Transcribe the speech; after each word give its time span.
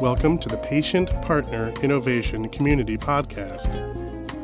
Welcome 0.00 0.38
to 0.38 0.48
the 0.48 0.56
Patient 0.56 1.08
Partner 1.22 1.72
Innovation 1.80 2.48
Community 2.48 2.96
Podcast, 2.96 3.68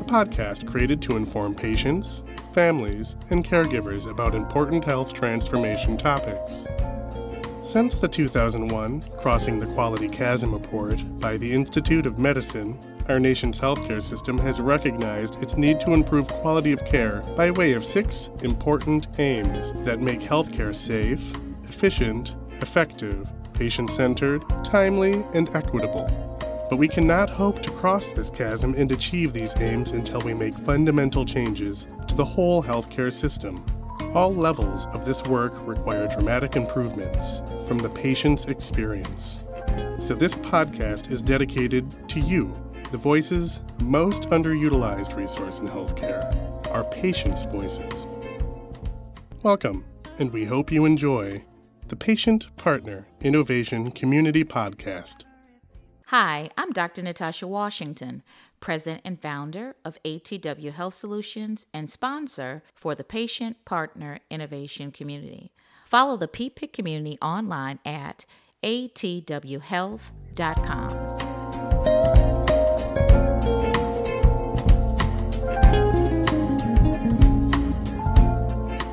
a 0.01 0.05
podcast 0.05 0.65
created 0.65 1.03
to 1.03 1.17
inform 1.17 1.57
patients, 1.57 2.23
families, 2.55 3.17
and 3.31 3.45
caregivers 3.45 4.09
about 4.09 4.37
important 4.37 4.85
health 4.85 5.13
transformation 5.13 5.97
topics. 5.97 6.69
Since 7.65 7.99
the 7.99 8.07
2001 8.07 9.03
Crossing 9.19 9.59
the 9.59 9.67
Quality 9.67 10.09
Chasm 10.09 10.53
report 10.53 11.03
by 11.21 11.37
the 11.37 11.53
Institute 11.53 12.07
of 12.07 12.21
Medicine, 12.21 12.79
our 13.09 13.19
nation's 13.19 13.59
healthcare 13.59 14.03
system 14.03 14.39
has 14.39 14.61
recognized 14.61 15.43
its 15.43 15.57
need 15.57 15.81
to 15.81 15.95
improve 15.95 16.29
quality 16.29 16.71
of 16.71 16.85
care 16.85 17.23
by 17.35 17.51
way 17.51 17.73
of 17.73 17.85
six 17.85 18.29
important 18.45 19.19
aims 19.19 19.73
that 19.83 20.01
make 20.01 20.21
healthcare 20.21 20.75
safe, 20.75 21.35
efficient, 21.65 22.37
effective, 22.63 23.33
patient 23.61 23.91
centered, 23.91 24.43
timely, 24.65 25.23
and 25.35 25.55
equitable. 25.55 26.09
But 26.71 26.79
we 26.79 26.89
cannot 26.89 27.29
hope 27.29 27.61
to 27.61 27.71
cross 27.73 28.11
this 28.11 28.31
chasm 28.31 28.73
and 28.75 28.91
achieve 28.91 29.35
these 29.35 29.55
aims 29.59 29.93
until 29.93 30.23
we 30.23 30.33
make 30.33 30.55
fundamental 30.55 31.27
changes 31.27 31.87
to 32.09 32.15
the 32.15 32.25
whole 32.25 32.63
healthcare 32.63 33.13
system. 33.13 33.63
All 34.15 34.33
levels 34.33 34.87
of 34.95 35.05
this 35.05 35.23
work 35.25 35.53
require 35.69 36.09
dramatic 36.09 36.57
improvements 36.57 37.43
from 37.67 37.77
the 37.77 37.91
patient's 37.91 38.47
experience. 38.47 39.45
So, 39.99 40.15
this 40.15 40.37
podcast 40.37 41.11
is 41.11 41.21
dedicated 41.21 42.09
to 42.09 42.19
you, 42.19 42.59
the 42.91 42.97
voices 42.97 43.61
most 43.79 44.23
underutilized 44.31 45.17
resource 45.17 45.59
in 45.59 45.69
healthcare, 45.69 46.25
our 46.69 46.85
patients' 46.85 47.45
voices. 47.45 48.09
Welcome, 49.43 49.85
and 50.19 50.33
we 50.33 50.47
hope 50.47 50.73
you 50.73 50.87
enjoy 50.87 51.45
the 51.91 51.97
Patient 51.97 52.57
Partner 52.57 53.07
Innovation 53.21 53.91
Community 53.91 54.45
Podcast. 54.45 55.25
Hi, 56.07 56.49
I'm 56.57 56.71
Dr. 56.71 57.03
Natasha 57.03 57.47
Washington, 57.49 58.23
President 58.61 59.03
and 59.05 59.21
founder 59.21 59.75
of 59.85 59.99
ATW 60.05 60.73
Health 60.73 60.95
Solutions 60.95 61.67
and 61.75 61.91
sponsor 61.91 62.63
for 62.73 62.95
the 62.95 63.03
Patient 63.03 63.65
Partner 63.65 64.21
Innovation 64.31 64.93
Community. 64.93 65.51
Follow 65.85 66.17
the 66.17 66.29
PPIC 66.29 66.73
community 66.73 67.19
online 67.21 67.81
at 67.85 68.25
atwhealth.com. 68.63 71.30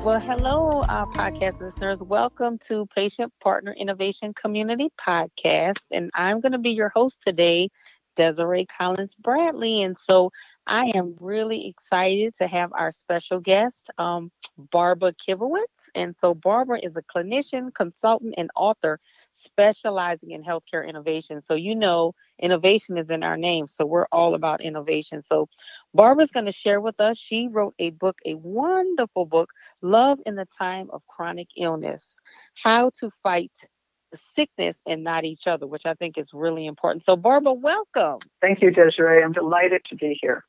Well, 0.08 0.20
hello, 0.20 0.80
uh, 0.88 1.04
podcast 1.04 1.60
listeners. 1.60 2.02
Welcome 2.02 2.58
to 2.60 2.86
Patient 2.86 3.30
Partner 3.42 3.74
Innovation 3.74 4.32
Community 4.32 4.88
Podcast. 4.98 5.82
And 5.90 6.10
I'm 6.14 6.40
going 6.40 6.52
to 6.52 6.58
be 6.58 6.70
your 6.70 6.88
host 6.88 7.20
today, 7.26 7.68
Desiree 8.16 8.64
Collins 8.64 9.14
Bradley. 9.16 9.82
And 9.82 9.98
so 9.98 10.30
I 10.66 10.92
am 10.94 11.14
really 11.20 11.68
excited 11.68 12.34
to 12.36 12.46
have 12.46 12.72
our 12.72 12.90
special 12.90 13.38
guest, 13.38 13.90
um, 13.98 14.32
Barbara 14.56 15.12
Kivowitz. 15.12 15.90
And 15.94 16.16
so 16.16 16.32
Barbara 16.32 16.80
is 16.82 16.96
a 16.96 17.02
clinician, 17.02 17.74
consultant, 17.74 18.34
and 18.38 18.50
author 18.56 19.00
specializing 19.42 20.30
in 20.32 20.42
healthcare 20.42 20.86
innovation. 20.88 21.40
So 21.42 21.54
you 21.54 21.74
know, 21.74 22.14
innovation 22.38 22.98
is 22.98 23.10
in 23.10 23.22
our 23.22 23.36
name. 23.36 23.68
So 23.68 23.86
we're 23.86 24.06
all 24.12 24.34
about 24.34 24.60
innovation. 24.60 25.22
So 25.22 25.48
Barbara's 25.94 26.30
going 26.30 26.46
to 26.46 26.52
share 26.52 26.80
with 26.80 27.00
us. 27.00 27.18
She 27.18 27.48
wrote 27.48 27.74
a 27.78 27.90
book, 27.90 28.18
a 28.24 28.34
wonderful 28.34 29.26
book, 29.26 29.50
Love 29.82 30.18
in 30.26 30.34
the 30.34 30.46
Time 30.58 30.88
of 30.92 31.06
Chronic 31.06 31.48
Illness 31.56 32.18
How 32.62 32.90
to 33.00 33.10
Fight 33.22 33.52
the 34.12 34.18
sickness 34.34 34.80
and 34.86 35.04
not 35.04 35.24
each 35.24 35.46
other, 35.46 35.66
which 35.66 35.86
I 35.86 35.94
think 35.94 36.16
is 36.16 36.30
really 36.32 36.66
important. 36.66 37.04
So, 37.04 37.16
Barbara, 37.16 37.52
welcome. 37.52 38.20
Thank 38.40 38.62
you, 38.62 38.70
Desiree. 38.70 39.22
I'm 39.22 39.32
delighted 39.32 39.84
to 39.86 39.96
be 39.96 40.18
here. 40.20 40.44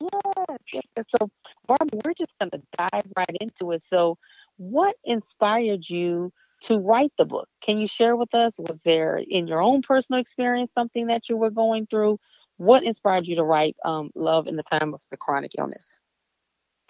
Yes, 0.00 0.58
yes. 0.72 1.06
So, 1.08 1.28
Barbara, 1.66 2.00
we're 2.04 2.14
just 2.14 2.34
going 2.38 2.50
to 2.50 2.62
dive 2.76 3.06
right 3.16 3.36
into 3.40 3.72
it. 3.72 3.82
So, 3.82 4.18
what 4.56 4.96
inspired 5.04 5.88
you 5.88 6.32
to 6.66 6.78
write 6.78 7.12
the 7.16 7.24
book? 7.24 7.48
Can 7.60 7.78
you 7.78 7.86
share 7.86 8.16
with 8.16 8.34
us? 8.34 8.58
Was 8.58 8.80
there, 8.84 9.16
in 9.16 9.46
your 9.46 9.62
own 9.62 9.82
personal 9.82 10.20
experience, 10.20 10.72
something 10.72 11.06
that 11.06 11.28
you 11.28 11.36
were 11.36 11.50
going 11.50 11.86
through? 11.86 12.18
What 12.58 12.82
inspired 12.82 13.26
you 13.26 13.36
to 13.36 13.44
write 13.44 13.76
um, 13.84 14.10
Love 14.14 14.46
in 14.46 14.56
the 14.56 14.62
Time 14.62 14.94
of 14.94 15.00
the 15.10 15.16
Chronic 15.16 15.52
Illness? 15.58 16.00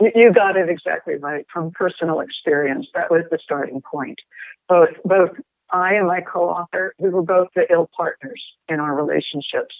You 0.00 0.32
got 0.32 0.56
it 0.56 0.68
exactly 0.68 1.16
right. 1.16 1.46
From 1.52 1.70
personal 1.70 2.20
experience, 2.20 2.88
that 2.94 3.10
was 3.10 3.24
the 3.30 3.38
starting 3.38 3.80
point. 3.80 4.20
Both, 4.68 4.90
both 5.04 5.30
I 5.70 5.94
and 5.94 6.06
my 6.06 6.20
co-author, 6.20 6.94
we 6.98 7.08
were 7.08 7.22
both 7.22 7.48
the 7.54 7.70
ill 7.72 7.88
partners 7.96 8.42
in 8.68 8.78
our 8.78 8.94
relationships. 8.94 9.74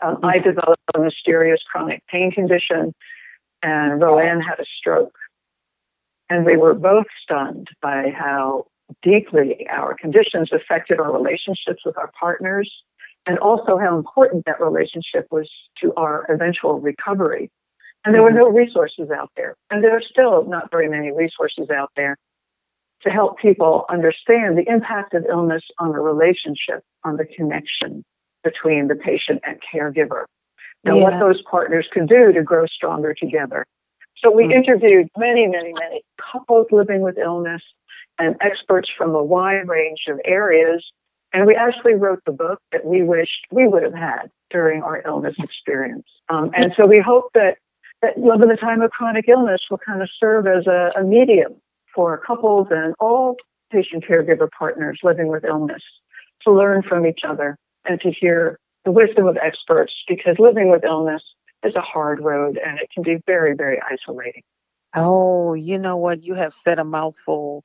Um, 0.00 0.18
I 0.22 0.38
mm-hmm. 0.38 0.50
developed 0.50 0.82
a 0.94 1.00
mysterious 1.00 1.62
chronic 1.70 2.06
pain 2.06 2.30
condition, 2.30 2.94
and 3.62 4.00
Roanne 4.00 4.40
had 4.40 4.60
a 4.60 4.64
stroke. 4.64 5.16
And 6.30 6.44
we 6.44 6.56
were 6.56 6.74
both 6.74 7.06
stunned 7.22 7.68
by 7.80 8.10
how 8.16 8.66
deeply 9.02 9.66
our 9.70 9.94
conditions 9.94 10.52
affected 10.52 10.98
our 10.98 11.12
relationships 11.12 11.82
with 11.84 11.96
our 11.96 12.10
partners, 12.18 12.82
and 13.26 13.38
also 13.38 13.76
how 13.76 13.96
important 13.96 14.44
that 14.46 14.60
relationship 14.60 15.26
was 15.30 15.50
to 15.80 15.92
our 15.94 16.24
eventual 16.30 16.80
recovery. 16.80 17.50
And 18.04 18.14
there 18.14 18.22
were 18.22 18.30
mm-hmm. 18.30 18.38
no 18.38 18.48
resources 18.50 19.10
out 19.10 19.30
there, 19.36 19.56
and 19.70 19.82
there 19.82 19.96
are 19.96 20.02
still 20.02 20.44
not 20.46 20.70
very 20.70 20.88
many 20.88 21.12
resources 21.12 21.68
out 21.68 21.90
there 21.96 22.16
to 23.02 23.10
help 23.10 23.38
people 23.38 23.84
understand 23.88 24.56
the 24.56 24.68
impact 24.68 25.14
of 25.14 25.24
illness 25.28 25.62
on 25.78 25.92
the 25.92 26.00
relationship, 26.00 26.82
on 27.04 27.16
the 27.16 27.24
connection 27.24 28.04
between 28.42 28.88
the 28.88 28.96
patient 28.96 29.40
and 29.44 29.60
caregiver. 29.60 30.24
Now, 30.84 30.96
yeah. 30.96 31.02
what 31.02 31.20
those 31.20 31.42
partners 31.42 31.88
can 31.92 32.06
do 32.06 32.32
to 32.32 32.42
grow 32.42 32.66
stronger 32.66 33.14
together. 33.14 33.66
So 34.16 34.30
we 34.30 34.44
mm-hmm. 34.44 34.52
interviewed 34.52 35.08
many, 35.16 35.46
many, 35.46 35.72
many 35.78 36.02
couples 36.20 36.68
living 36.70 37.02
with 37.02 37.18
illness 37.18 37.62
and 38.18 38.36
experts 38.40 38.88
from 38.88 39.14
a 39.14 39.22
wide 39.22 39.68
range 39.68 40.04
of 40.08 40.20
areas. 40.24 40.92
And 41.32 41.46
we 41.46 41.54
actually 41.54 41.94
wrote 41.94 42.22
the 42.24 42.32
book 42.32 42.60
that 42.72 42.84
we 42.84 43.02
wished 43.02 43.46
we 43.50 43.68
would 43.68 43.82
have 43.82 43.94
had 43.94 44.30
during 44.50 44.82
our 44.82 45.02
illness 45.06 45.36
experience. 45.38 46.06
Um, 46.28 46.50
and 46.54 46.72
so 46.76 46.86
we 46.86 46.98
hope 46.98 47.30
that, 47.34 47.58
that 48.02 48.18
Love 48.18 48.40
in 48.42 48.48
the 48.48 48.56
Time 48.56 48.80
of 48.80 48.90
Chronic 48.90 49.28
Illness 49.28 49.66
will 49.70 49.78
kind 49.78 50.02
of 50.02 50.08
serve 50.18 50.46
as 50.46 50.66
a, 50.66 50.92
a 50.96 51.04
medium 51.04 51.56
for 51.94 52.18
couples 52.18 52.68
and 52.70 52.94
all 52.98 53.36
patient 53.70 54.04
caregiver 54.04 54.48
partners 54.50 55.00
living 55.02 55.28
with 55.28 55.44
illness 55.44 55.82
to 56.42 56.52
learn 56.52 56.82
from 56.82 57.06
each 57.06 57.24
other 57.24 57.58
and 57.84 58.00
to 58.00 58.10
hear 58.10 58.58
the 58.84 58.92
wisdom 58.92 59.26
of 59.26 59.36
experts 59.36 59.94
because 60.06 60.38
living 60.38 60.70
with 60.70 60.84
illness 60.84 61.34
is 61.64 61.74
a 61.74 61.80
hard 61.80 62.20
road 62.20 62.58
and 62.64 62.78
it 62.78 62.88
can 62.92 63.02
be 63.02 63.18
very, 63.26 63.54
very 63.54 63.80
isolating. 63.82 64.42
Oh, 64.94 65.54
you 65.54 65.78
know 65.78 65.96
what? 65.96 66.24
You 66.24 66.34
have 66.34 66.54
said 66.54 66.78
a 66.78 66.84
mouthful. 66.84 67.62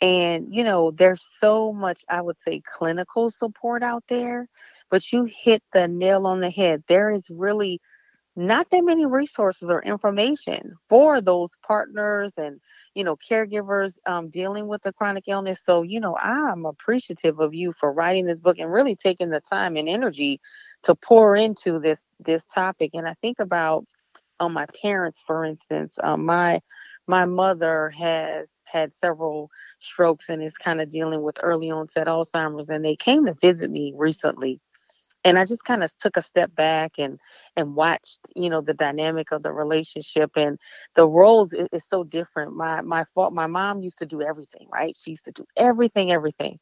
And, 0.00 0.54
you 0.54 0.64
know, 0.64 0.92
there's 0.92 1.26
so 1.40 1.72
much, 1.72 2.04
I 2.08 2.22
would 2.22 2.38
say, 2.40 2.62
clinical 2.64 3.30
support 3.30 3.82
out 3.82 4.04
there, 4.08 4.48
but 4.90 5.12
you 5.12 5.24
hit 5.28 5.62
the 5.72 5.88
nail 5.88 6.26
on 6.26 6.40
the 6.40 6.50
head. 6.50 6.84
There 6.88 7.10
is 7.10 7.28
really 7.30 7.80
not 8.36 8.70
that 8.70 8.84
many 8.84 9.06
resources 9.06 9.70
or 9.70 9.82
information 9.82 10.74
for 10.88 11.20
those 11.20 11.50
partners 11.66 12.32
and 12.36 12.60
you 12.94 13.04
know 13.04 13.16
caregivers 13.16 13.98
um, 14.06 14.30
dealing 14.30 14.68
with 14.68 14.82
the 14.82 14.92
chronic 14.92 15.24
illness 15.26 15.60
so 15.64 15.82
you 15.82 16.00
know 16.00 16.16
i'm 16.16 16.64
appreciative 16.64 17.40
of 17.40 17.52
you 17.52 17.72
for 17.72 17.92
writing 17.92 18.26
this 18.26 18.40
book 18.40 18.58
and 18.58 18.72
really 18.72 18.94
taking 18.94 19.30
the 19.30 19.40
time 19.40 19.76
and 19.76 19.88
energy 19.88 20.40
to 20.82 20.94
pour 20.94 21.34
into 21.36 21.78
this 21.80 22.06
this 22.24 22.44
topic 22.46 22.90
and 22.94 23.06
i 23.06 23.14
think 23.20 23.38
about 23.40 23.84
um, 24.38 24.52
my 24.52 24.66
parents 24.80 25.20
for 25.26 25.44
instance 25.44 25.96
um, 26.02 26.24
my 26.24 26.60
my 27.10 27.26
mother 27.26 27.90
has 27.90 28.48
had 28.64 28.94
several 28.94 29.50
strokes 29.80 30.30
and 30.30 30.42
is 30.42 30.56
kind 30.56 30.80
of 30.80 30.90
dealing 30.90 31.22
with 31.22 31.38
early 31.42 31.70
onset 31.70 32.06
alzheimer's 32.08 32.70
and 32.70 32.84
they 32.84 32.96
came 32.96 33.26
to 33.26 33.34
visit 33.42 33.70
me 33.70 33.92
recently 33.96 34.60
and 35.24 35.38
I 35.38 35.44
just 35.44 35.64
kind 35.64 35.84
of 35.84 35.96
took 35.98 36.16
a 36.16 36.22
step 36.22 36.54
back 36.54 36.92
and 36.98 37.18
and 37.56 37.74
watched, 37.76 38.20
you 38.36 38.50
know, 38.50 38.62
the 38.62 38.74
dynamic 38.74 39.32
of 39.32 39.42
the 39.42 39.52
relationship 39.52 40.32
and 40.36 40.58
the 40.96 41.06
roles 41.08 41.52
is, 41.52 41.68
is 41.72 41.84
so 41.88 42.04
different. 42.04 42.56
My 42.56 42.82
my 42.82 43.04
fault. 43.14 43.32
My 43.34 43.46
mom 43.46 43.82
used 43.82 43.98
to 44.00 44.06
do 44.06 44.22
everything, 44.22 44.68
right? 44.72 44.96
She 44.96 45.12
used 45.12 45.26
to 45.26 45.32
do 45.32 45.46
everything, 45.56 46.12
everything, 46.12 46.58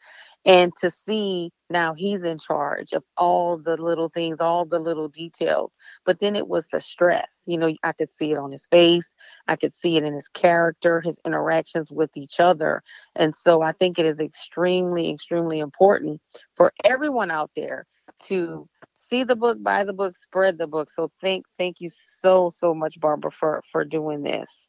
and 0.46 0.72
to 0.80 0.90
see 0.90 1.52
now 1.70 1.94
he's 1.94 2.24
in 2.24 2.38
charge 2.38 2.92
of 2.94 3.04
all 3.16 3.58
the 3.58 3.76
little 3.76 4.08
things, 4.08 4.40
all 4.40 4.64
the 4.64 4.78
little 4.80 5.08
details. 5.08 5.76
But 6.06 6.20
then 6.20 6.34
it 6.36 6.48
was 6.48 6.66
the 6.72 6.80
stress. 6.80 7.42
You 7.46 7.58
know, 7.58 7.74
I 7.84 7.92
could 7.92 8.10
see 8.12 8.32
it 8.32 8.38
on 8.38 8.50
his 8.52 8.66
face. 8.66 9.10
I 9.48 9.56
could 9.56 9.74
see 9.74 9.96
it 9.98 10.04
in 10.04 10.14
his 10.14 10.28
character, 10.28 11.00
his 11.00 11.20
interactions 11.26 11.92
with 11.92 12.16
each 12.16 12.40
other. 12.40 12.82
And 13.16 13.36
so 13.36 13.62
I 13.62 13.72
think 13.72 13.98
it 13.98 14.06
is 14.06 14.18
extremely, 14.20 15.10
extremely 15.10 15.60
important 15.60 16.20
for 16.56 16.72
everyone 16.84 17.30
out 17.30 17.50
there 17.54 17.86
to 18.26 18.68
see 19.08 19.24
the 19.24 19.36
book, 19.36 19.62
buy 19.62 19.84
the 19.84 19.92
book, 19.92 20.16
spread 20.16 20.58
the 20.58 20.66
book. 20.66 20.90
So 20.90 21.10
thank 21.20 21.44
thank 21.58 21.80
you 21.80 21.90
so 21.92 22.50
so 22.54 22.74
much, 22.74 22.98
Barbara, 23.00 23.30
for 23.30 23.62
for 23.72 23.84
doing 23.84 24.22
this. 24.22 24.68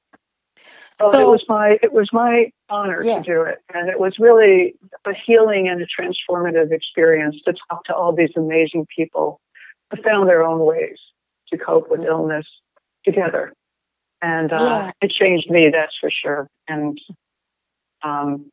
So, 0.98 1.18
it 1.18 1.32
was 1.32 1.46
my 1.48 1.80
it 1.82 1.94
was 1.94 2.12
my 2.12 2.52
honor 2.70 3.02
yeah. 3.02 3.22
to 3.22 3.24
do 3.24 3.42
it, 3.44 3.60
and 3.74 3.90
it 3.90 4.00
was 4.00 4.20
really 4.20 4.76
a 5.06 5.14
healing 5.14 5.70
and 5.70 5.82
a 5.82 5.86
transformative 5.86 6.72
experience 6.72 7.42
to 7.44 7.54
talk 7.54 7.86
to 7.86 7.96
all 7.96 8.14
these 8.14 8.36
amazing 8.36 8.86
people 8.94 9.40
who 9.90 10.02
found 10.02 10.28
their 10.28 10.44
own 10.44 10.60
ways 10.60 11.00
to 11.48 11.58
cope 11.58 11.90
with 11.90 12.02
mm-hmm. 12.02 12.10
illness 12.10 12.48
together, 13.06 13.54
and 14.22 14.52
uh, 14.52 14.58
yeah. 14.60 14.92
it 15.02 15.12
changed 15.12 15.50
me. 15.50 15.70
That's 15.70 15.98
for 15.98 16.10
sure. 16.10 16.50
And 16.68 17.00
um, 18.04 18.52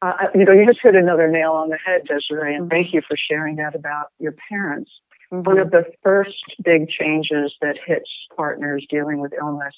uh, 0.00 0.28
you 0.34 0.44
know, 0.44 0.52
you 0.52 0.66
just 0.66 0.80
hit 0.80 0.94
another 0.94 1.28
nail 1.28 1.52
on 1.52 1.70
the 1.70 1.78
head, 1.84 2.04
Desiree, 2.06 2.54
and 2.54 2.64
mm-hmm. 2.64 2.70
thank 2.70 2.92
you 2.92 3.02
for 3.08 3.16
sharing 3.16 3.56
that 3.56 3.74
about 3.74 4.08
your 4.18 4.34
parents. 4.48 4.90
Mm-hmm. 5.32 5.44
One 5.44 5.58
of 5.58 5.70
the 5.70 5.84
first 6.04 6.56
big 6.62 6.88
changes 6.88 7.54
that 7.60 7.78
hits 7.84 8.10
partners 8.36 8.86
dealing 8.88 9.20
with 9.20 9.32
illness 9.38 9.74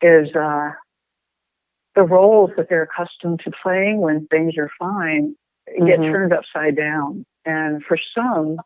is 0.00 0.34
uh, 0.34 0.70
the 1.94 2.02
roles 2.02 2.50
that 2.56 2.68
they're 2.68 2.82
accustomed 2.82 3.40
to 3.40 3.50
playing 3.50 4.00
when 4.00 4.26
things 4.26 4.56
are 4.58 4.70
fine 4.78 5.34
get 5.66 5.98
mm-hmm. 5.98 6.12
turned 6.12 6.32
upside 6.32 6.76
down. 6.76 7.24
And 7.44 7.82
for 7.84 7.98
some, 8.14 8.58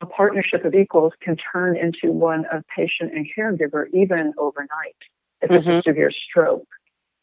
a 0.00 0.06
partnership 0.06 0.64
of 0.64 0.74
equals 0.74 1.12
can 1.20 1.36
turn 1.36 1.76
into 1.76 2.12
one 2.12 2.44
of 2.52 2.64
patient 2.74 3.12
and 3.14 3.26
caregiver 3.36 3.86
even 3.92 4.32
overnight 4.36 4.96
if 5.40 5.50
it's 5.50 5.66
a 5.66 5.70
mm-hmm. 5.70 5.80
severe 5.80 6.10
stroke. 6.10 6.66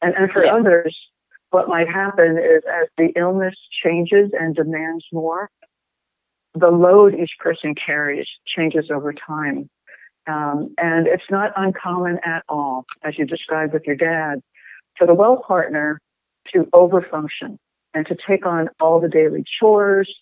And, 0.02 0.16
and 0.16 0.32
for 0.32 0.44
yeah. 0.44 0.56
others, 0.56 0.98
what 1.52 1.68
might 1.68 1.90
happen 1.90 2.38
is 2.38 2.64
as 2.68 2.88
the 2.98 3.12
illness 3.16 3.56
changes 3.72 4.32
and 4.38 4.56
demands 4.56 5.06
more, 5.12 5.50
the 6.54 6.72
load 6.72 7.14
each 7.14 7.38
person 7.40 7.76
carries 7.76 8.28
changes 8.46 8.90
over 8.90 9.14
time. 9.14 9.70
Um, 10.28 10.74
and 10.78 11.08
it's 11.08 11.30
not 11.30 11.52
uncommon 11.56 12.20
at 12.24 12.44
all, 12.48 12.86
as 13.04 13.18
you 13.18 13.26
described 13.26 13.74
with 13.74 13.86
your 13.86 13.96
dad, 13.96 14.42
for 14.98 15.08
the 15.08 15.14
well 15.14 15.38
partner 15.38 16.00
to 16.54 16.66
overfunction 16.74 17.58
and 17.94 18.06
to 18.08 18.16
take 18.16 18.46
on 18.46 18.70
all 18.80 19.00
the 19.00 19.10
daily 19.10 19.44
chores, 19.46 20.22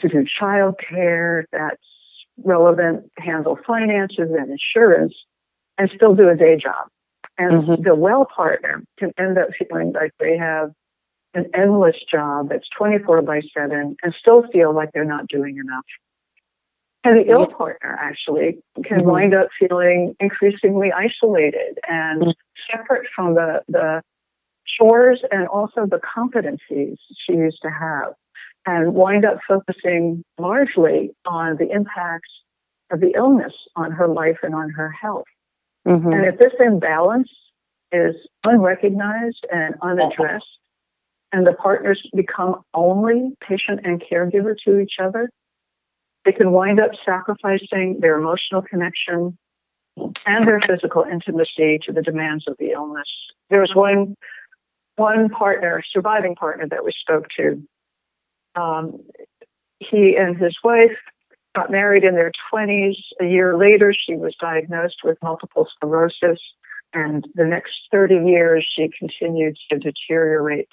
to 0.00 0.08
do 0.08 0.24
childcare 0.24 1.44
that's 1.52 1.82
relevant, 2.42 3.10
handle 3.18 3.58
finances 3.66 4.30
and 4.30 4.50
insurance, 4.50 5.14
and 5.76 5.90
still 5.90 6.14
do 6.14 6.28
a 6.28 6.34
day 6.34 6.56
job. 6.56 6.88
And 7.40 7.52
mm-hmm. 7.64 7.82
the 7.82 7.94
well 7.94 8.26
partner 8.26 8.84
can 8.98 9.12
end 9.18 9.38
up 9.38 9.48
feeling 9.58 9.92
like 9.94 10.12
they 10.20 10.36
have 10.36 10.72
an 11.32 11.46
endless 11.54 11.96
job 12.04 12.50
that's 12.50 12.68
24 12.76 13.22
by 13.22 13.40
7 13.40 13.96
and 14.02 14.14
still 14.14 14.46
feel 14.52 14.74
like 14.74 14.90
they're 14.92 15.06
not 15.06 15.26
doing 15.26 15.56
enough. 15.56 15.86
And 17.02 17.16
the 17.16 17.30
ill 17.30 17.46
partner 17.46 17.96
actually 17.98 18.58
can 18.84 18.98
mm-hmm. 18.98 19.08
wind 19.08 19.34
up 19.34 19.48
feeling 19.58 20.14
increasingly 20.20 20.92
isolated 20.92 21.78
and 21.88 22.20
mm-hmm. 22.20 22.30
separate 22.70 23.08
from 23.16 23.36
the, 23.36 23.62
the 23.68 24.02
chores 24.66 25.24
and 25.32 25.48
also 25.48 25.86
the 25.86 25.98
competencies 26.00 26.96
she 27.16 27.32
used 27.32 27.62
to 27.62 27.70
have, 27.70 28.12
and 28.66 28.92
wind 28.92 29.24
up 29.24 29.38
focusing 29.48 30.22
largely 30.38 31.12
on 31.24 31.56
the 31.56 31.70
impacts 31.70 32.42
of 32.92 33.00
the 33.00 33.14
illness 33.16 33.54
on 33.76 33.92
her 33.92 34.08
life 34.08 34.40
and 34.42 34.54
on 34.54 34.68
her 34.68 34.90
health. 34.90 35.24
Mm-hmm. 35.90 36.12
And 36.12 36.26
if 36.26 36.38
this 36.38 36.52
imbalance 36.60 37.30
is 37.90 38.14
unrecognized 38.46 39.44
and 39.52 39.74
unaddressed, 39.82 40.58
and 41.32 41.46
the 41.46 41.52
partners 41.52 42.08
become 42.14 42.62
only 42.74 43.32
patient 43.40 43.80
and 43.84 44.00
caregiver 44.00 44.56
to 44.64 44.78
each 44.78 44.98
other, 45.00 45.30
they 46.24 46.32
can 46.32 46.52
wind 46.52 46.78
up 46.80 46.92
sacrificing 47.04 47.98
their 48.00 48.18
emotional 48.18 48.62
connection 48.62 49.36
and 50.26 50.44
their 50.44 50.60
physical 50.60 51.02
intimacy 51.02 51.78
to 51.82 51.92
the 51.92 52.02
demands 52.02 52.46
of 52.46 52.56
the 52.58 52.70
illness. 52.70 53.08
There 53.48 53.60
was 53.60 53.74
one 53.74 54.16
one 54.96 55.30
partner, 55.30 55.82
surviving 55.88 56.34
partner 56.34 56.68
that 56.68 56.84
we 56.84 56.92
spoke 56.92 57.28
to. 57.30 57.66
Um, 58.54 59.00
he 59.78 60.16
and 60.16 60.36
his 60.36 60.56
wife 60.62 60.98
got 61.54 61.70
married 61.70 62.04
in 62.04 62.14
their 62.14 62.32
20s. 62.52 62.96
A 63.20 63.26
year 63.26 63.56
later, 63.56 63.92
she 63.92 64.14
was 64.14 64.34
diagnosed 64.36 65.02
with 65.04 65.18
multiple 65.22 65.68
sclerosis, 65.70 66.40
and 66.92 67.26
the 67.34 67.44
next 67.44 67.88
30 67.90 68.26
years, 68.26 68.66
she 68.68 68.88
continued 68.88 69.56
to 69.70 69.78
deteriorate. 69.78 70.68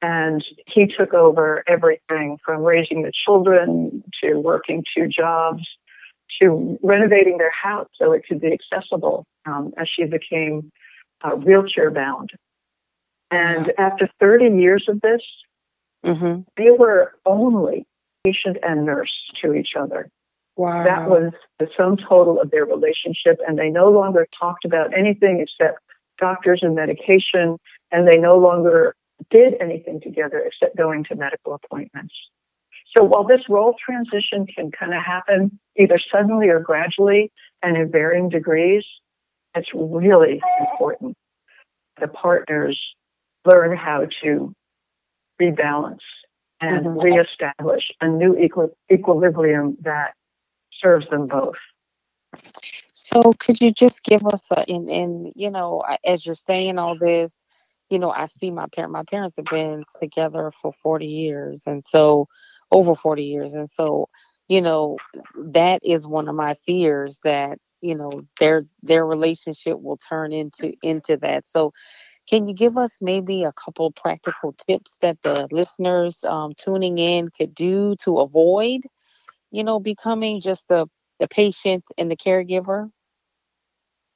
And 0.00 0.44
he 0.66 0.86
took 0.86 1.14
over 1.14 1.62
everything 1.66 2.38
from 2.44 2.62
raising 2.62 3.02
the 3.02 3.12
children 3.12 4.02
to 4.20 4.34
working 4.34 4.84
two 4.94 5.06
jobs 5.06 5.66
to 6.40 6.78
renovating 6.82 7.38
their 7.38 7.52
house 7.52 7.88
so 7.94 8.12
it 8.12 8.24
could 8.26 8.40
be 8.40 8.52
accessible 8.52 9.26
um, 9.46 9.72
as 9.76 9.88
she 9.88 10.04
became 10.04 10.72
uh, 11.22 11.30
wheelchair 11.30 11.90
bound. 11.90 12.30
And 13.30 13.72
after 13.78 14.08
30 14.18 14.60
years 14.60 14.88
of 14.88 15.00
this, 15.00 15.22
mm-hmm. 16.04 16.40
they 16.56 16.70
were 16.70 17.14
only 17.24 17.86
patient 18.24 18.58
and 18.62 18.84
nurse 18.84 19.30
to 19.40 19.54
each 19.54 19.74
other. 19.76 20.08
Wow. 20.56 20.84
That 20.84 21.08
was 21.08 21.32
the 21.58 21.68
sum 21.76 21.96
total 21.96 22.40
of 22.40 22.50
their 22.50 22.64
relationship. 22.64 23.40
And 23.46 23.58
they 23.58 23.70
no 23.70 23.88
longer 23.88 24.26
talked 24.38 24.64
about 24.64 24.96
anything 24.96 25.40
except 25.40 25.78
doctors 26.18 26.62
and 26.62 26.74
medication. 26.74 27.56
And 27.90 28.06
they 28.06 28.18
no 28.18 28.36
longer 28.36 28.94
did 29.30 29.54
anything 29.60 30.00
together 30.00 30.38
except 30.40 30.76
going 30.76 31.04
to 31.04 31.14
medical 31.14 31.54
appointments. 31.54 32.14
So 32.94 33.02
while 33.04 33.24
this 33.24 33.48
role 33.48 33.74
transition 33.82 34.46
can 34.46 34.70
kind 34.70 34.92
of 34.92 35.02
happen 35.02 35.58
either 35.76 35.98
suddenly 35.98 36.48
or 36.48 36.60
gradually 36.60 37.32
and 37.62 37.76
in 37.76 37.90
varying 37.90 38.28
degrees, 38.28 38.84
it's 39.54 39.72
really 39.74 40.42
important 40.60 41.16
the 42.00 42.08
partners 42.08 42.94
learn 43.44 43.76
how 43.76 44.06
to 44.22 44.52
rebalance 45.40 45.98
and 46.62 46.86
mm-hmm. 46.86 46.98
reestablish 47.00 47.92
a 48.00 48.08
new 48.08 48.36
equi- 48.36 48.74
equilibrium 48.90 49.76
that 49.82 50.14
serves 50.72 51.08
them 51.08 51.26
both. 51.26 51.56
So, 52.92 53.34
could 53.38 53.60
you 53.60 53.72
just 53.72 54.04
give 54.04 54.26
us 54.26 54.42
a, 54.50 54.64
and, 54.68 54.88
and 54.88 55.32
you 55.36 55.50
know, 55.50 55.84
as 56.04 56.24
you're 56.24 56.34
saying 56.34 56.78
all 56.78 56.96
this, 56.96 57.34
you 57.90 57.98
know, 57.98 58.10
I 58.10 58.26
see 58.26 58.50
my 58.50 58.66
parent. 58.74 58.92
My 58.92 59.04
parents 59.04 59.36
have 59.36 59.44
been 59.46 59.84
together 60.00 60.50
for 60.62 60.72
40 60.82 61.06
years, 61.06 61.62
and 61.66 61.84
so 61.84 62.28
over 62.70 62.94
40 62.94 63.24
years, 63.24 63.52
and 63.52 63.68
so 63.68 64.08
you 64.48 64.60
know, 64.60 64.98
that 65.36 65.80
is 65.82 66.06
one 66.06 66.28
of 66.28 66.34
my 66.34 66.54
fears 66.66 67.20
that 67.24 67.58
you 67.80 67.94
know 67.94 68.22
their 68.38 68.66
their 68.82 69.06
relationship 69.06 69.80
will 69.80 69.96
turn 69.96 70.32
into 70.32 70.74
into 70.82 71.16
that. 71.18 71.48
So, 71.48 71.72
can 72.28 72.48
you 72.48 72.54
give 72.54 72.76
us 72.76 72.98
maybe 73.00 73.44
a 73.44 73.52
couple 73.52 73.90
practical 73.90 74.54
tips 74.66 74.96
that 75.00 75.18
the 75.22 75.48
listeners 75.50 76.22
um, 76.24 76.52
tuning 76.56 76.98
in 76.98 77.28
could 77.28 77.54
do 77.54 77.96
to 78.04 78.18
avoid, 78.18 78.82
you 79.50 79.64
know, 79.64 79.80
becoming 79.80 80.40
just 80.40 80.68
the 80.68 80.86
the 81.18 81.28
patient 81.28 81.84
and 81.98 82.10
the 82.10 82.16
caregiver? 82.16 82.90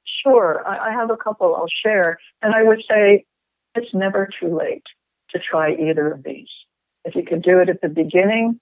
Sure, 0.03 0.63
I, 0.67 0.89
I 0.89 0.91
have 0.91 1.09
a 1.09 1.17
couple 1.17 1.55
I'll 1.55 1.67
share, 1.67 2.17
and 2.41 2.53
I 2.53 2.63
would 2.63 2.83
say 2.89 3.25
it's 3.75 3.93
never 3.93 4.27
too 4.39 4.55
late 4.55 4.85
to 5.29 5.39
try 5.39 5.73
either 5.73 6.11
of 6.11 6.23
these. 6.23 6.49
If 7.05 7.15
you 7.15 7.23
can 7.23 7.41
do 7.41 7.59
it 7.59 7.69
at 7.69 7.81
the 7.81 7.89
beginning, 7.89 8.59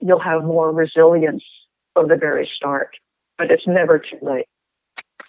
you'll 0.00 0.20
have 0.20 0.44
more 0.44 0.72
resilience 0.72 1.44
from 1.94 2.08
the 2.08 2.16
very 2.16 2.46
start, 2.46 2.96
but 3.38 3.50
it's 3.50 3.66
never 3.66 3.98
too 3.98 4.18
late. 4.22 4.46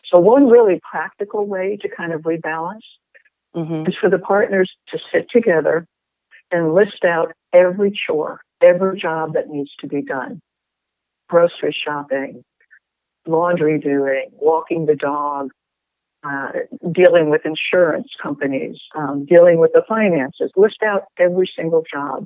So, 0.05 0.19
one 0.19 0.49
really 0.49 0.79
practical 0.89 1.45
way 1.45 1.77
to 1.81 1.89
kind 1.89 2.13
of 2.13 2.21
rebalance 2.21 2.85
mm-hmm. 3.57 3.89
is 3.89 3.95
for 3.95 4.09
the 4.09 4.19
partners 4.19 4.75
to 4.87 4.99
sit 5.11 5.29
together 5.29 5.87
and 6.51 6.73
list 6.73 7.03
out 7.03 7.33
every 7.51 7.91
chore, 7.91 8.41
every 8.61 8.97
job 8.99 9.33
that 9.33 9.49
needs 9.49 9.75
to 9.79 9.87
be 9.87 10.01
done 10.01 10.41
grocery 11.29 11.73
shopping, 11.73 12.43
laundry 13.25 13.79
doing, 13.79 14.29
walking 14.31 14.85
the 14.85 14.95
dog, 14.95 15.51
uh, 16.23 16.51
dealing 16.91 17.29
with 17.29 17.45
insurance 17.45 18.15
companies, 18.21 18.81
um, 18.95 19.25
dealing 19.25 19.59
with 19.59 19.71
the 19.73 19.83
finances. 19.87 20.51
List 20.55 20.81
out 20.83 21.03
every 21.17 21.47
single 21.47 21.83
job. 21.89 22.25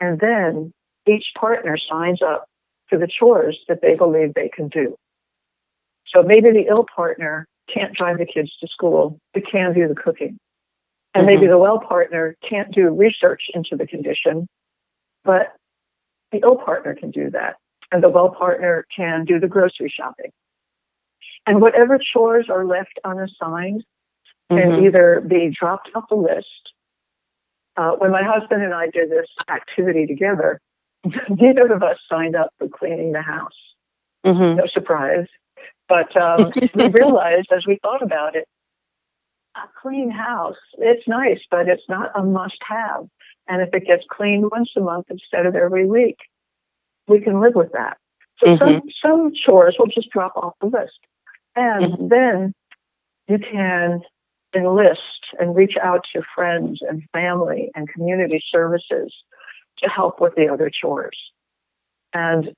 And 0.00 0.20
then 0.20 0.72
each 1.06 1.32
partner 1.34 1.76
signs 1.76 2.22
up 2.22 2.46
for 2.88 2.98
the 2.98 3.08
chores 3.08 3.64
that 3.68 3.82
they 3.82 3.94
believe 3.94 4.34
they 4.34 4.48
can 4.48 4.68
do. 4.68 4.96
So 6.06 6.22
maybe 6.22 6.50
the 6.50 6.66
ill 6.68 6.86
partner 6.94 7.46
can't 7.68 7.92
drive 7.92 8.18
the 8.18 8.26
kids 8.26 8.56
to 8.58 8.68
school, 8.68 9.18
but 9.34 9.46
can 9.46 9.74
do 9.74 9.88
the 9.88 9.94
cooking. 9.94 10.38
And 11.18 11.26
mm-hmm. 11.26 11.34
maybe 11.34 11.46
the 11.48 11.58
well 11.58 11.80
partner 11.80 12.36
can't 12.42 12.72
do 12.72 12.90
research 12.90 13.50
into 13.52 13.74
the 13.74 13.88
condition, 13.88 14.46
but 15.24 15.52
the 16.30 16.38
ill 16.44 16.54
partner 16.54 16.94
can 16.94 17.10
do 17.10 17.28
that. 17.30 17.56
And 17.90 18.04
the 18.04 18.08
well 18.08 18.30
partner 18.30 18.86
can 18.94 19.24
do 19.24 19.40
the 19.40 19.48
grocery 19.48 19.88
shopping. 19.88 20.30
And 21.44 21.60
whatever 21.60 21.98
chores 21.98 22.48
are 22.48 22.64
left 22.64 23.00
unassigned 23.04 23.84
mm-hmm. 24.48 24.58
can 24.58 24.84
either 24.84 25.20
be 25.26 25.50
dropped 25.50 25.90
off 25.92 26.08
the 26.08 26.14
list. 26.14 26.72
Uh, 27.76 27.92
when 27.96 28.12
my 28.12 28.22
husband 28.22 28.62
and 28.62 28.72
I 28.72 28.88
did 28.88 29.10
this 29.10 29.28
activity 29.48 30.06
together, 30.06 30.60
neither 31.28 31.66
of 31.72 31.82
us 31.82 31.98
signed 32.08 32.36
up 32.36 32.54
for 32.58 32.68
cleaning 32.68 33.10
the 33.10 33.22
house. 33.22 33.58
Mm-hmm. 34.24 34.58
No 34.58 34.66
surprise. 34.66 35.26
But 35.88 36.16
um, 36.16 36.52
we 36.76 36.88
realized 36.90 37.50
as 37.50 37.66
we 37.66 37.80
thought 37.82 38.02
about 38.02 38.36
it, 38.36 38.46
a 39.64 39.80
clean 39.80 40.10
house. 40.10 40.56
It's 40.78 41.06
nice, 41.06 41.40
but 41.50 41.68
it's 41.68 41.88
not 41.88 42.12
a 42.14 42.22
must 42.22 42.58
have. 42.66 43.06
And 43.48 43.62
if 43.62 43.70
it 43.72 43.86
gets 43.86 44.04
cleaned 44.08 44.50
once 44.50 44.72
a 44.76 44.80
month 44.80 45.06
instead 45.10 45.46
of 45.46 45.56
every 45.56 45.86
week, 45.86 46.18
we 47.06 47.20
can 47.20 47.40
live 47.40 47.54
with 47.54 47.72
that. 47.72 47.96
So 48.38 48.46
mm-hmm. 48.46 48.58
some, 48.58 48.82
some 49.02 49.34
chores 49.34 49.76
will 49.78 49.86
just 49.86 50.10
drop 50.10 50.36
off 50.36 50.54
the 50.60 50.66
list. 50.66 50.98
And 51.56 51.84
mm-hmm. 51.84 52.08
then 52.08 52.54
you 53.26 53.38
can 53.38 54.02
enlist 54.54 55.26
and 55.38 55.54
reach 55.54 55.76
out 55.76 56.06
to 56.12 56.22
friends 56.34 56.82
and 56.82 57.02
family 57.12 57.70
and 57.74 57.88
community 57.88 58.42
services 58.48 59.14
to 59.78 59.88
help 59.88 60.20
with 60.20 60.34
the 60.34 60.48
other 60.48 60.70
chores. 60.70 61.32
And 62.12 62.52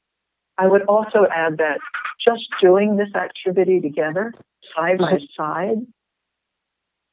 I 0.59 0.67
would 0.67 0.83
also 0.83 1.27
add 1.35 1.59
that 1.59 1.79
just 2.19 2.49
doing 2.61 2.97
this 2.97 3.15
activity 3.15 3.81
together, 3.81 4.35
side 4.75 4.99
by 4.99 5.19
side, 5.35 5.79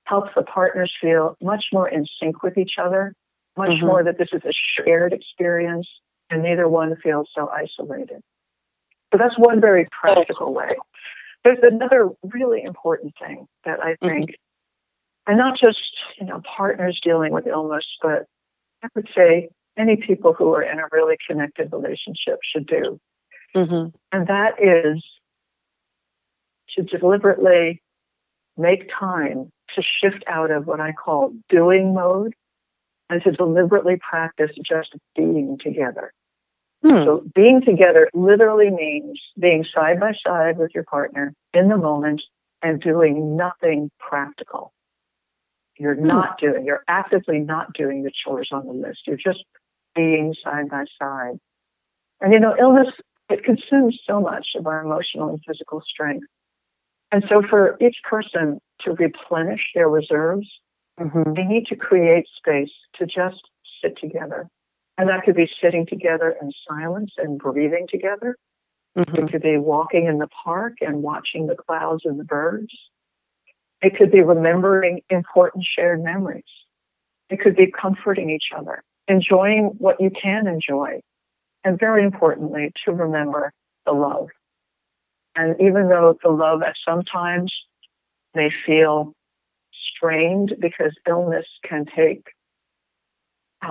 helps 0.07 0.31
the 0.35 0.41
partners 0.41 0.95
feel 0.99 1.35
much 1.41 1.67
more 1.73 1.87
in 1.87 2.05
sync 2.05 2.41
with 2.41 2.57
each 2.57 2.77
other, 2.77 3.13
much 3.57 3.71
mm-hmm. 3.71 3.85
more 3.85 4.03
that 4.03 4.17
this 4.17 4.29
is 4.31 4.41
a 4.45 4.51
shared 4.53 5.11
experience, 5.13 5.87
and 6.29 6.41
neither 6.41 6.67
one 6.67 6.95
feels 6.97 7.29
so 7.33 7.49
isolated. 7.49 8.21
So 9.11 9.17
that's 9.17 9.37
one 9.37 9.59
very 9.59 9.87
practical 9.91 10.53
way. 10.53 10.75
There's 11.43 11.59
another 11.61 12.09
really 12.23 12.63
important 12.63 13.13
thing 13.19 13.47
that 13.65 13.83
I 13.83 13.93
mm-hmm. 13.93 14.07
think, 14.07 14.29
mm-hmm. 14.31 15.31
and 15.31 15.37
not 15.37 15.57
just 15.57 15.97
you 16.19 16.25
know 16.25 16.41
partners 16.41 16.99
dealing 17.01 17.33
with 17.33 17.47
illness, 17.47 17.85
but 18.01 18.25
I 18.83 18.87
would 18.95 19.09
say 19.13 19.49
any 19.77 19.97
people 19.97 20.33
who 20.33 20.53
are 20.53 20.61
in 20.61 20.79
a 20.79 20.87
really 20.91 21.17
connected 21.27 21.71
relationship 21.71 22.39
should 22.41 22.65
do. 22.65 22.99
Mm-hmm. 23.55 23.95
And 24.11 24.27
that 24.27 24.61
is 24.61 25.03
to 26.69 26.83
deliberately 26.83 27.81
make 28.57 28.89
time 28.91 29.51
to 29.75 29.81
shift 29.81 30.23
out 30.27 30.51
of 30.51 30.67
what 30.67 30.79
I 30.79 30.93
call 30.93 31.33
doing 31.49 31.93
mode 31.93 32.33
and 33.09 33.21
to 33.23 33.31
deliberately 33.31 33.97
practice 33.97 34.51
just 34.63 34.95
being 35.15 35.57
together. 35.61 36.13
Hmm. 36.83 37.03
So 37.03 37.23
being 37.33 37.61
together 37.61 38.09
literally 38.13 38.69
means 38.69 39.21
being 39.39 39.63
side 39.63 39.99
by 39.99 40.13
side 40.13 40.57
with 40.57 40.71
your 40.75 40.83
partner 40.83 41.33
in 41.53 41.69
the 41.69 41.77
moment 41.77 42.21
and 42.61 42.81
doing 42.81 43.35
nothing 43.35 43.89
practical. 43.99 44.73
You're 45.77 45.95
hmm. 45.95 46.07
not 46.07 46.39
doing, 46.39 46.65
you're 46.65 46.83
actively 46.87 47.39
not 47.39 47.73
doing 47.73 48.03
the 48.03 48.11
chores 48.11 48.49
on 48.51 48.65
the 48.65 48.73
list. 48.73 49.07
You're 49.07 49.17
just 49.17 49.43
being 49.95 50.35
side 50.41 50.69
by 50.69 50.85
side. 50.99 51.39
And 52.21 52.33
you 52.33 52.39
know, 52.39 52.55
illness, 52.59 52.93
it 53.29 53.43
consumes 53.43 53.99
so 54.05 54.19
much 54.19 54.49
of 54.55 54.67
our 54.67 54.83
emotional 54.83 55.29
and 55.29 55.39
physical 55.45 55.81
strength. 55.81 56.27
And 57.11 57.23
so 57.29 57.41
for 57.41 57.77
each 57.79 58.01
person 58.03 58.59
to 58.81 58.91
replenish 58.93 59.71
their 59.73 59.89
reserves, 59.89 60.47
mm-hmm. 60.99 61.33
they 61.33 61.43
need 61.43 61.67
to 61.67 61.75
create 61.75 62.27
space 62.37 62.73
to 62.93 63.05
just 63.05 63.49
sit 63.81 63.97
together 63.97 64.49
and 64.97 65.09
that 65.09 65.23
could 65.23 65.35
be 65.35 65.49
sitting 65.61 65.85
together 65.85 66.35
in 66.41 66.51
silence 66.67 67.13
and 67.17 67.37
breathing 67.37 67.87
together. 67.87 68.35
Mm-hmm. 68.97 69.23
It 69.25 69.31
could 69.31 69.41
be 69.43 69.57
walking 69.57 70.07
in 70.07 70.17
the 70.17 70.27
park 70.27 70.77
and 70.81 71.03
watching 71.03 71.47
the 71.47 71.55
clouds 71.55 72.03
and 72.05 72.19
the 72.19 72.23
birds. 72.23 72.73
It 73.81 73.95
could 73.95 74.11
be 74.11 74.21
remembering 74.21 75.01
important 75.09 75.63
shared 75.63 76.03
memories. 76.03 76.43
It 77.29 77.39
could 77.39 77.55
be 77.55 77.69
comforting 77.69 78.31
each 78.31 78.51
other, 78.55 78.83
enjoying 79.07 79.75
what 79.77 80.01
you 80.01 80.09
can 80.09 80.47
enjoy, 80.47 81.01
and 81.63 81.79
very 81.79 82.03
importantly, 82.03 82.71
to 82.85 82.91
remember 82.91 83.53
the 83.85 83.91
love. 83.91 84.29
And 85.37 85.55
even 85.61 85.87
though 85.87 86.17
the 86.21 86.29
love 86.29 86.63
at 86.63 86.75
sometimes 86.83 87.53
may 88.33 88.49
feel 88.49 89.13
strained 89.71 90.55
because 90.59 90.97
illness 91.07 91.45
can 91.63 91.85
take 91.85 92.25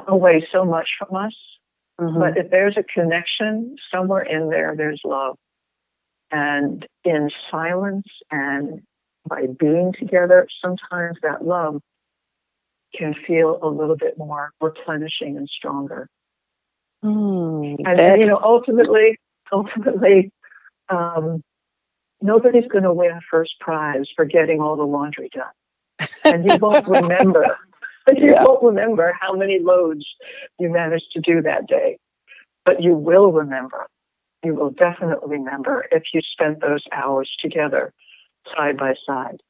away 0.06 0.46
so 0.50 0.64
much 0.64 0.96
from 0.98 1.16
us. 1.16 1.36
Mm-hmm. 2.00 2.20
But 2.20 2.36
if 2.36 2.50
there's 2.50 2.76
a 2.76 2.82
connection 2.82 3.76
somewhere 3.90 4.22
in 4.22 4.48
there, 4.48 4.74
there's 4.76 5.00
love. 5.04 5.36
And 6.30 6.86
in 7.04 7.30
silence 7.50 8.06
and 8.30 8.82
by 9.28 9.46
being 9.58 9.92
together, 9.92 10.46
sometimes 10.60 11.18
that 11.22 11.44
love 11.44 11.80
can 12.94 13.14
feel 13.14 13.58
a 13.62 13.68
little 13.68 13.96
bit 13.96 14.16
more 14.16 14.52
replenishing 14.60 15.36
and 15.36 15.48
stronger. 15.48 16.08
Mm, 17.04 17.76
and, 17.84 18.00
and, 18.00 18.22
you 18.22 18.28
know, 18.28 18.40
ultimately, 18.42 19.18
ultimately, 19.52 20.32
um, 20.88 21.42
nobody's 22.26 22.68
going 22.68 22.84
to 22.84 22.92
win 22.94 23.20
first 23.30 23.60
prize 23.60 24.08
for 24.16 24.26
getting 24.26 24.60
all 24.60 24.76
the 24.76 24.84
laundry 24.84 25.30
done, 25.32 25.54
and 26.30 26.44
you 26.44 26.56
won't 26.56 26.86
remember 26.88 27.58
But 28.06 28.18
you 28.20 28.32
yeah. 28.32 28.44
won't 28.44 28.62
remember 28.62 29.16
how 29.20 29.34
many 29.34 29.58
loads 29.60 30.06
you 30.58 30.70
managed 30.70 31.12
to 31.12 31.20
do 31.20 31.42
that 31.42 31.66
day, 31.68 31.98
but 32.64 32.82
you 32.82 32.94
will 32.94 33.32
remember. 33.32 33.88
You 34.44 34.54
will 34.54 34.70
definitely 34.70 35.38
remember 35.38 35.86
if 35.92 36.14
you 36.14 36.20
spent 36.22 36.60
those 36.60 36.84
hours 36.92 37.34
together 37.38 37.92
side 38.54 38.76
by 38.78 38.94
side. 39.06 39.42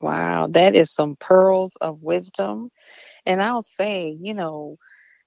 Wow, 0.00 0.48
that 0.48 0.74
is 0.74 0.90
some 0.90 1.16
pearls 1.16 1.76
of 1.80 2.02
wisdom. 2.02 2.70
And 3.26 3.42
I'll 3.42 3.62
say, 3.62 4.16
you 4.20 4.34
know, 4.34 4.76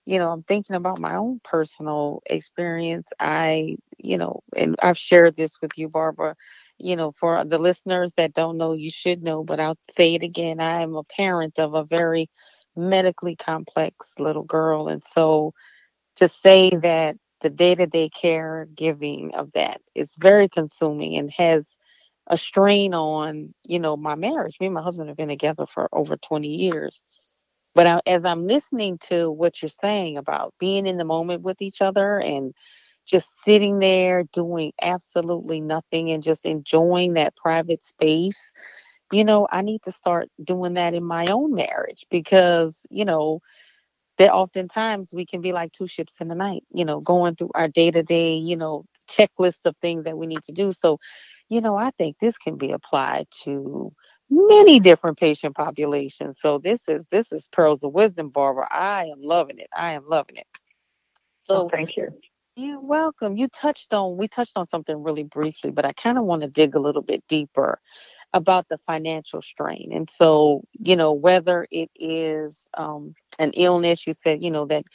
you 0.06 0.20
know, 0.20 0.32
I'm 0.32 0.44
thinking 0.44 0.76
about 0.76 1.00
my 1.00 1.16
own 1.16 1.40
personal 1.44 2.22
experience. 2.26 3.10
I, 3.20 3.78
you 3.98 4.18
know, 4.18 4.42
and 4.56 4.76
I've 4.82 4.98
shared 4.98 5.36
this 5.36 5.62
with 5.62 5.72
you, 5.78 5.90
Barbara 5.90 6.36
you 6.78 6.96
know, 6.96 7.12
for 7.12 7.44
the 7.46 7.58
listeners 7.58 8.14
that 8.18 8.34
don't 8.34 8.58
know, 8.58 8.74
you 8.74 8.90
should 8.92 9.24
know, 9.24 9.44
but 9.44 9.60
I'll 9.60 9.78
say 9.96 10.16
it 10.16 10.24
again. 10.24 10.60
I 10.60 10.82
am 10.82 10.96
a 10.96 11.04
parent 11.04 11.60
of 11.60 11.74
a 11.74 11.84
very 11.86 12.30
medically 12.76 13.36
complex 13.36 14.14
little 14.20 14.44
girl. 14.44 14.88
And 14.90 15.04
so 15.04 15.54
to 16.18 16.28
say 16.28 16.72
that 16.72 17.18
the 17.42 17.50
day 17.50 17.76
to 17.76 17.88
day 17.88 18.10
caregiving 18.10 19.34
of 19.36 19.52
that 19.54 19.82
is 19.96 20.16
very 20.20 20.50
consuming 20.50 21.18
and 21.18 21.32
has 21.32 21.78
a 22.28 22.38
strain 22.38 22.94
on, 22.94 23.54
you 23.66 23.80
know, 23.80 23.98
my 23.98 24.16
marriage. 24.16 24.58
Me 24.60 24.68
and 24.68 24.76
my 24.76 24.82
husband 24.82 25.10
have 25.10 25.18
been 25.18 25.30
together 25.30 25.66
for 25.66 25.90
over 25.94 26.18
20 26.18 26.48
years. 26.48 27.02
But 27.76 27.88
I, 27.88 28.02
as 28.06 28.26
I'm 28.26 28.46
listening 28.46 29.00
to 29.10 29.32
what 29.32 29.62
you're 29.62 29.70
saying 29.70 30.18
about 30.18 30.54
being 30.60 30.86
in 30.88 30.98
the 30.98 31.06
moment 31.06 31.44
with 31.44 31.62
each 31.62 31.82
other 31.82 32.20
and 32.20 32.54
just 33.06 33.30
sitting 33.44 33.80
there 33.80 34.24
doing 34.34 34.74
absolutely 34.82 35.62
nothing 35.62 36.12
and 36.12 36.24
just 36.24 36.46
enjoying 36.46 37.14
that 37.14 37.36
private 37.36 37.84
space 37.84 38.54
you 39.12 39.24
know 39.26 39.48
i 39.52 39.62
need 39.62 39.82
to 39.84 39.92
start 39.92 40.30
doing 40.44 40.76
that 40.76 40.94
in 40.94 41.04
my 41.04 41.28
own 41.28 41.54
marriage 41.54 42.06
because 42.10 42.82
you 42.90 43.06
know 43.06 43.40
that 44.18 44.32
oftentimes 44.34 45.12
we 45.14 45.26
can 45.26 45.42
be 45.42 45.52
like 45.54 45.72
two 45.72 45.88
ships 45.88 46.18
in 46.22 46.28
the 46.28 46.36
night 46.36 46.64
you 46.74 46.86
know 46.86 47.00
going 47.02 47.36
through 47.36 47.52
our 47.56 47.68
day-to-day 47.68 48.36
you 48.36 48.56
know 48.56 48.86
checklist 49.10 49.66
of 49.66 49.76
things 49.82 50.06
that 50.06 50.18
we 50.18 50.28
need 50.28 50.42
to 50.44 50.54
do. 50.54 50.72
So 50.72 50.98
you 51.50 51.62
know 51.62 51.76
i 51.76 51.92
think 51.98 52.18
this 52.20 52.38
can 52.38 52.58
be 52.58 52.72
applied 52.72 53.28
to 53.44 53.92
many 54.30 54.80
different 54.80 55.18
patient 55.18 55.56
populations. 55.56 56.40
So 56.40 56.58
this 56.58 56.88
is 56.90 57.06
this 57.12 57.32
is 57.32 57.50
pearls 57.52 57.84
of 57.84 57.94
wisdom 57.94 58.30
barbara. 58.30 58.68
I 58.72 59.06
am 59.06 59.22
loving 59.22 59.60
it. 59.60 59.70
I 59.76 59.94
am 59.94 60.06
loving 60.08 60.38
it. 60.38 60.48
So 61.40 61.64
oh, 61.66 61.70
thank 61.70 61.98
you. 61.98 62.10
you're 62.56 62.80
welcome. 62.80 63.38
You 63.38 63.48
touched 63.48 63.94
on 63.94 64.18
we 64.18 64.28
touched 64.28 64.58
on 64.58 64.68
something 64.68 65.04
really 65.04 65.24
briefly, 65.24 65.72
but 65.72 65.86
I 65.86 65.94
kind 65.94 66.18
of 66.18 66.26
want 66.26 66.42
to 66.44 66.48
dig 66.48 66.76
a 66.76 66.80
little 66.80 67.02
bit 67.02 67.24
deeper 67.28 67.80
about 68.34 68.68
the 68.70 68.80
financial 68.88 69.42
strain. 69.42 69.92
And 69.94 70.10
so, 70.10 70.64
you 70.74 70.96
know, 70.96 71.14
whether 71.14 71.68
it 71.72 71.90
is 71.96 72.68
um, 72.76 73.14
an 73.40 73.52
illness, 73.52 74.08
you 74.08 74.14
said, 74.14 74.42
you 74.42 74.52
know, 74.52 74.66
that 74.66 74.86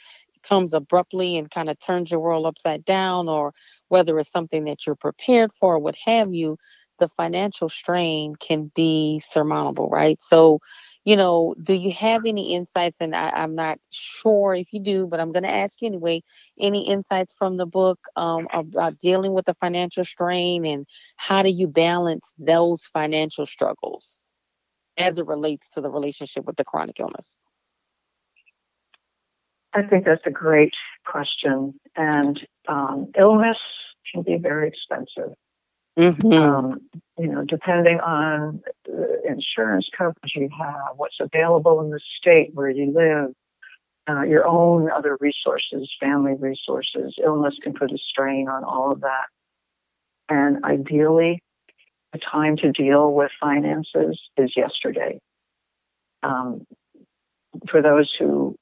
comes 0.43 0.73
abruptly 0.73 1.37
and 1.37 1.49
kind 1.49 1.69
of 1.69 1.77
turns 1.79 2.11
your 2.11 2.19
world 2.19 2.45
upside 2.45 2.85
down, 2.85 3.29
or 3.29 3.53
whether 3.89 4.17
it's 4.19 4.31
something 4.31 4.65
that 4.65 4.85
you're 4.85 4.95
prepared 4.95 5.51
for, 5.53 5.79
what 5.79 5.95
have 6.05 6.33
you, 6.33 6.57
the 6.99 7.09
financial 7.17 7.69
strain 7.69 8.35
can 8.35 8.71
be 8.75 9.19
surmountable, 9.19 9.89
right? 9.89 10.19
So, 10.19 10.59
you 11.05 11.15
know, 11.15 11.55
do 11.61 11.73
you 11.73 11.91
have 11.93 12.25
any 12.25 12.53
insights? 12.53 12.97
And 12.99 13.15
I, 13.15 13.43
am 13.43 13.55
not 13.55 13.79
sure 13.89 14.53
if 14.53 14.67
you 14.71 14.81
do, 14.81 15.07
but 15.07 15.19
I'm 15.19 15.31
going 15.31 15.43
to 15.43 15.49
ask 15.49 15.81
you 15.81 15.87
anyway. 15.87 16.21
Any 16.59 16.87
insights 16.87 17.33
from 17.37 17.57
the 17.57 17.65
book 17.65 17.99
um, 18.15 18.47
about 18.53 18.99
dealing 18.99 19.33
with 19.33 19.45
the 19.45 19.55
financial 19.55 20.03
strain 20.03 20.65
and 20.65 20.85
how 21.15 21.41
do 21.41 21.49
you 21.49 21.67
balance 21.67 22.31
those 22.37 22.85
financial 22.93 23.45
struggles 23.45 24.29
as 24.97 25.17
it 25.17 25.25
relates 25.25 25.69
to 25.69 25.81
the 25.81 25.89
relationship 25.89 26.45
with 26.45 26.57
the 26.57 26.65
chronic 26.65 26.99
illness? 26.99 27.39
I 29.73 29.83
think 29.83 30.05
that's 30.05 30.25
a 30.25 30.31
great 30.31 30.73
question. 31.05 31.79
And 31.95 32.45
um, 32.67 33.11
illness 33.17 33.59
can 34.11 34.23
be 34.23 34.37
very 34.37 34.67
expensive. 34.67 35.33
Mm-hmm. 35.97 36.31
Um, 36.31 36.81
you 37.17 37.27
know, 37.27 37.43
depending 37.43 37.99
on 37.99 38.61
the 38.85 39.21
insurance 39.27 39.89
coverage 39.95 40.35
you 40.35 40.49
have, 40.57 40.95
what's 40.95 41.19
available 41.19 41.81
in 41.81 41.89
the 41.89 41.99
state 42.17 42.51
where 42.53 42.69
you 42.69 42.93
live, 42.93 43.33
uh, 44.09 44.23
your 44.23 44.47
own 44.47 44.89
other 44.89 45.17
resources, 45.19 45.93
family 45.99 46.33
resources, 46.39 47.19
illness 47.21 47.57
can 47.61 47.73
put 47.73 47.91
a 47.91 47.97
strain 47.97 48.47
on 48.47 48.63
all 48.63 48.91
of 48.91 49.01
that. 49.01 49.25
And 50.29 50.63
ideally, 50.63 51.41
the 52.13 52.19
time 52.19 52.55
to 52.57 52.71
deal 52.71 53.11
with 53.13 53.31
finances 53.39 54.29
is 54.37 54.55
yesterday. 54.55 55.19
Um, 56.23 56.65
for 57.67 57.81
those 57.81 58.13
who 58.17 58.55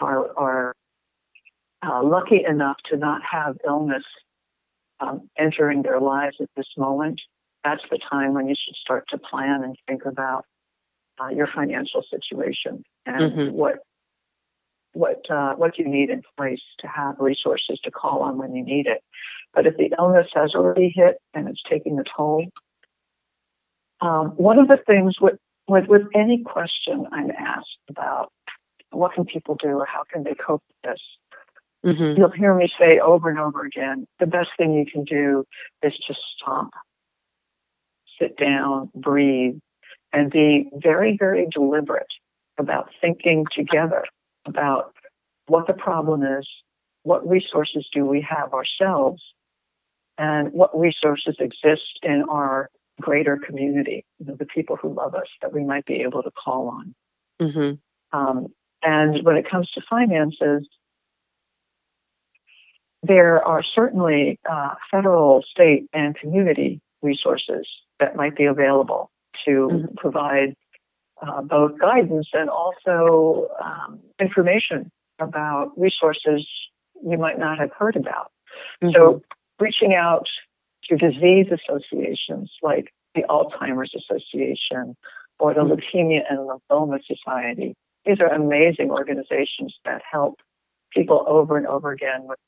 are, 0.00 0.36
are 0.36 0.74
uh, 1.86 2.02
lucky 2.02 2.44
enough 2.44 2.78
to 2.86 2.96
not 2.96 3.22
have 3.22 3.56
illness 3.66 4.04
um, 5.00 5.28
entering 5.38 5.82
their 5.82 6.00
lives 6.00 6.36
at 6.40 6.48
this 6.56 6.68
moment, 6.76 7.20
that's 7.64 7.82
the 7.90 7.98
time 7.98 8.34
when 8.34 8.48
you 8.48 8.54
should 8.56 8.76
start 8.76 9.08
to 9.08 9.18
plan 9.18 9.62
and 9.62 9.76
think 9.86 10.04
about 10.04 10.44
uh, 11.20 11.28
your 11.28 11.46
financial 11.46 12.02
situation 12.08 12.84
and 13.06 13.32
mm-hmm. 13.32 13.54
what 13.54 13.78
what 14.92 15.30
uh, 15.30 15.54
what 15.54 15.78
you 15.78 15.86
need 15.86 16.10
in 16.10 16.22
place 16.36 16.62
to 16.78 16.86
have 16.86 17.16
resources 17.18 17.78
to 17.80 17.90
call 17.90 18.22
on 18.22 18.38
when 18.38 18.54
you 18.54 18.64
need 18.64 18.86
it. 18.86 19.02
But 19.54 19.66
if 19.66 19.76
the 19.76 19.92
illness 19.98 20.28
has 20.34 20.54
already 20.54 20.92
hit 20.94 21.16
and 21.34 21.48
it's 21.48 21.62
taking 21.68 21.98
a 21.98 22.04
toll, 22.04 22.46
um, 24.00 24.28
one 24.36 24.58
of 24.58 24.68
the 24.68 24.78
things 24.86 25.20
with, 25.20 25.38
with 25.68 25.86
with 25.86 26.02
any 26.14 26.42
question 26.42 27.06
I'm 27.12 27.30
asked 27.30 27.78
about 27.88 28.32
what 28.90 29.12
can 29.14 29.24
people 29.24 29.54
do 29.54 29.68
or 29.68 29.86
how 29.86 30.04
can 30.10 30.22
they 30.22 30.34
cope 30.34 30.62
with 30.68 30.92
this, 30.92 31.02
mm-hmm. 31.84 32.18
you'll 32.18 32.30
hear 32.30 32.54
me 32.54 32.70
say 32.78 32.98
over 32.98 33.28
and 33.28 33.38
over 33.38 33.64
again: 33.64 34.06
the 34.18 34.26
best 34.26 34.50
thing 34.56 34.72
you 34.72 34.86
can 34.86 35.04
do 35.04 35.44
is 35.82 35.96
just 36.06 36.20
stop, 36.36 36.70
sit 38.18 38.36
down, 38.36 38.90
breathe, 38.94 39.58
and 40.12 40.30
be 40.30 40.68
very 40.74 41.16
very 41.16 41.46
deliberate 41.50 42.12
about 42.58 42.90
thinking 43.00 43.44
together 43.52 44.04
about 44.46 44.94
what 45.46 45.66
the 45.66 45.72
problem 45.72 46.22
is, 46.22 46.48
what 47.02 47.26
resources 47.28 47.88
do 47.92 48.04
we 48.04 48.20
have 48.20 48.52
ourselves, 48.52 49.22
and 50.18 50.52
what 50.52 50.78
resources 50.78 51.36
exist 51.38 52.00
in 52.02 52.24
our 52.28 52.70
greater 53.00 53.36
community, 53.36 54.04
you 54.18 54.26
know, 54.26 54.34
the 54.34 54.46
people 54.46 54.76
who 54.76 54.92
love 54.92 55.14
us 55.14 55.28
that 55.40 55.52
we 55.52 55.64
might 55.64 55.86
be 55.86 56.02
able 56.02 56.22
to 56.22 56.30
call 56.32 56.68
on. 56.68 56.94
Mm-hmm. 57.40 58.18
Um, 58.18 58.48
and 58.82 59.24
when 59.24 59.36
it 59.36 59.48
comes 59.48 59.70
to 59.72 59.82
finances, 59.88 60.68
there 63.02 63.44
are 63.44 63.62
certainly 63.62 64.38
uh, 64.48 64.74
federal, 64.90 65.42
state, 65.42 65.86
and 65.92 66.16
community 66.16 66.80
resources 67.02 67.68
that 68.00 68.16
might 68.16 68.36
be 68.36 68.44
available 68.44 69.10
to 69.44 69.68
mm-hmm. 69.70 69.94
provide 69.96 70.54
uh, 71.22 71.42
both 71.42 71.78
guidance 71.78 72.28
and 72.32 72.48
also 72.48 73.48
um, 73.62 74.00
information 74.20 74.90
about 75.18 75.72
resources 75.78 76.46
you 77.04 77.18
might 77.18 77.38
not 77.38 77.58
have 77.58 77.70
heard 77.72 77.96
about. 77.96 78.30
Mm-hmm. 78.82 78.92
So, 78.92 79.22
reaching 79.60 79.94
out 79.94 80.28
to 80.84 80.96
disease 80.96 81.46
associations 81.50 82.52
like 82.62 82.92
the 83.14 83.22
Alzheimer's 83.28 83.94
Association 83.94 84.96
or 85.38 85.54
the 85.54 85.60
mm-hmm. 85.60 85.72
Leukemia 85.72 86.22
and 86.28 86.38
Lymphoma 86.38 87.04
Society, 87.04 87.74
these 88.04 88.20
are 88.20 88.28
amazing 88.28 88.90
organizations 88.90 89.78
that 89.84 90.02
help 90.10 90.40
people 90.92 91.24
over 91.26 91.56
and 91.56 91.66
over 91.66 91.90
again 91.92 92.22
with, 92.22 92.38
with 92.38 92.47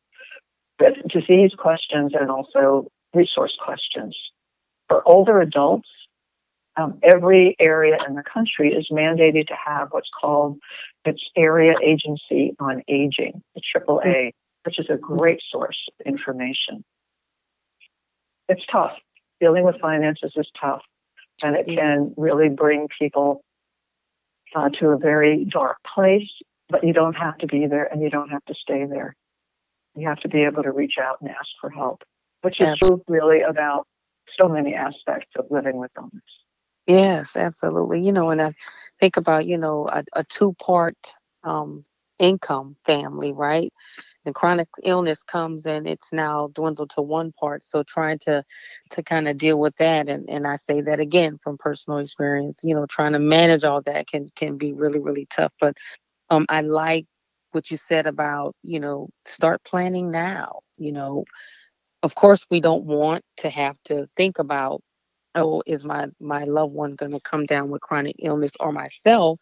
disease 1.09 1.55
questions 1.57 2.13
and 2.19 2.31
also 2.31 2.89
resource 3.15 3.57
questions. 3.63 4.17
For 4.89 5.07
older 5.07 5.41
adults, 5.41 5.89
um, 6.77 6.99
every 7.03 7.57
area 7.59 7.97
in 8.07 8.15
the 8.15 8.23
country 8.23 8.73
is 8.73 8.89
mandated 8.91 9.49
to 9.49 9.55
have 9.55 9.89
what's 9.91 10.11
called 10.21 10.59
its 11.05 11.31
area 11.37 11.75
agency 11.83 12.55
on 12.59 12.83
aging, 12.89 13.43
the 13.55 13.61
AAA, 13.61 14.33
which 14.65 14.79
is 14.79 14.89
a 14.89 14.97
great 14.97 15.43
source 15.43 15.89
of 15.89 16.07
information. 16.07 16.85
It's 18.49 18.65
tough. 18.67 18.93
Dealing 19.41 19.65
with 19.65 19.81
finances 19.81 20.33
is 20.37 20.51
tough, 20.59 20.83
and 21.43 21.57
it 21.57 21.67
can 21.67 22.15
really 22.17 22.49
bring 22.49 22.89
people 22.99 23.43
uh, 24.55 24.69
to 24.71 24.89
a 24.89 24.99
very 24.99 25.45
dark 25.45 25.79
place, 25.83 26.31
but 26.69 26.85
you 26.85 26.93
don't 26.93 27.15
have 27.15 27.39
to 27.39 27.47
be 27.47 27.67
there 27.67 27.85
and 27.85 28.03
you 28.03 28.11
don't 28.11 28.31
have 28.31 28.45
to 28.47 28.55
stay 28.55 28.85
there. 28.85 29.15
You 29.95 30.09
have 30.09 30.21
to 30.21 30.29
be 30.29 30.41
able 30.41 30.63
to 30.63 30.73
reach 30.73 30.99
out 30.99 31.21
and 31.21 31.31
ask 31.31 31.51
for 31.61 31.71
help, 31.71 32.03
which 32.43 32.61
is 32.61 32.77
true 32.77 33.03
really 33.09 33.43
about 33.43 33.87
so 34.37 34.49
many 34.49 34.75
aspects 34.75 35.31
of 35.37 35.47
living 35.51 35.77
with 35.79 35.91
illness. 35.97 36.23
Yes, 36.87 37.37
absolutely. 37.37 38.03
You 38.03 38.13
know, 38.13 38.31
and 38.31 38.41
I 38.41 38.55
think 39.01 39.17
about, 39.17 39.47
you 39.47 39.59
know, 39.59 39.89
a, 39.89 40.05
a 40.15 40.25
two 40.25 40.55
part 40.55 40.97
um, 41.45 41.85
income 42.19 42.77
family, 42.87 43.33
right? 43.33 43.73
And 44.25 44.35
chronic 44.35 44.69
illness 44.83 45.23
comes 45.23 45.67
and 45.67 45.87
it's 45.87 46.13
now 46.13 46.49
dwindled 46.55 46.91
to 46.91 47.03
one 47.03 47.33
part. 47.33 47.63
So 47.63 47.83
trying 47.83 48.19
to 48.21 48.45
to 48.91 49.03
kind 49.03 49.29
of 49.29 49.39
deal 49.39 49.59
with 49.59 49.77
that 49.77 50.09
and, 50.09 50.29
and 50.29 50.47
I 50.47 50.57
say 50.57 50.81
that 50.83 51.01
again 51.01 51.39
from 51.43 51.59
personal 51.59 51.99
experience, 52.01 52.61
you 52.63 52.75
know, 52.75 52.87
trying 52.87 53.13
to 53.13 53.19
manage 53.19 53.65
all 53.65 53.83
that 53.83 54.07
can 54.09 54.31
can 54.37 54.57
be 54.59 54.73
really, 54.73 54.99
really 54.99 55.27
tough. 55.31 55.53
But 55.61 55.77
um 56.31 56.47
I 56.49 56.61
like 56.63 57.07
what 57.53 57.71
you 57.71 57.77
said 57.77 58.07
about, 58.07 58.55
you 58.63 58.81
know, 58.81 59.09
start 59.25 59.63
planning 59.65 60.11
now. 60.11 60.61
You 60.79 60.93
know, 60.93 61.25
of 62.03 62.15
course 62.15 62.47
we 62.51 62.61
don't 62.61 62.85
want 62.85 63.25
to 63.39 63.51
have 63.51 63.77
to 63.85 64.09
think 64.17 64.39
about 64.39 64.83
oh, 65.35 65.63
is 65.67 65.85
my 65.85 66.09
my 66.21 66.45
loved 66.45 66.75
one 66.75 66.95
going 66.95 67.13
to 67.13 67.21
come 67.21 67.47
down 67.47 67.71
with 67.71 67.83
chronic 67.83 68.17
illness 68.19 68.53
or 68.61 68.73
myself? 68.73 69.41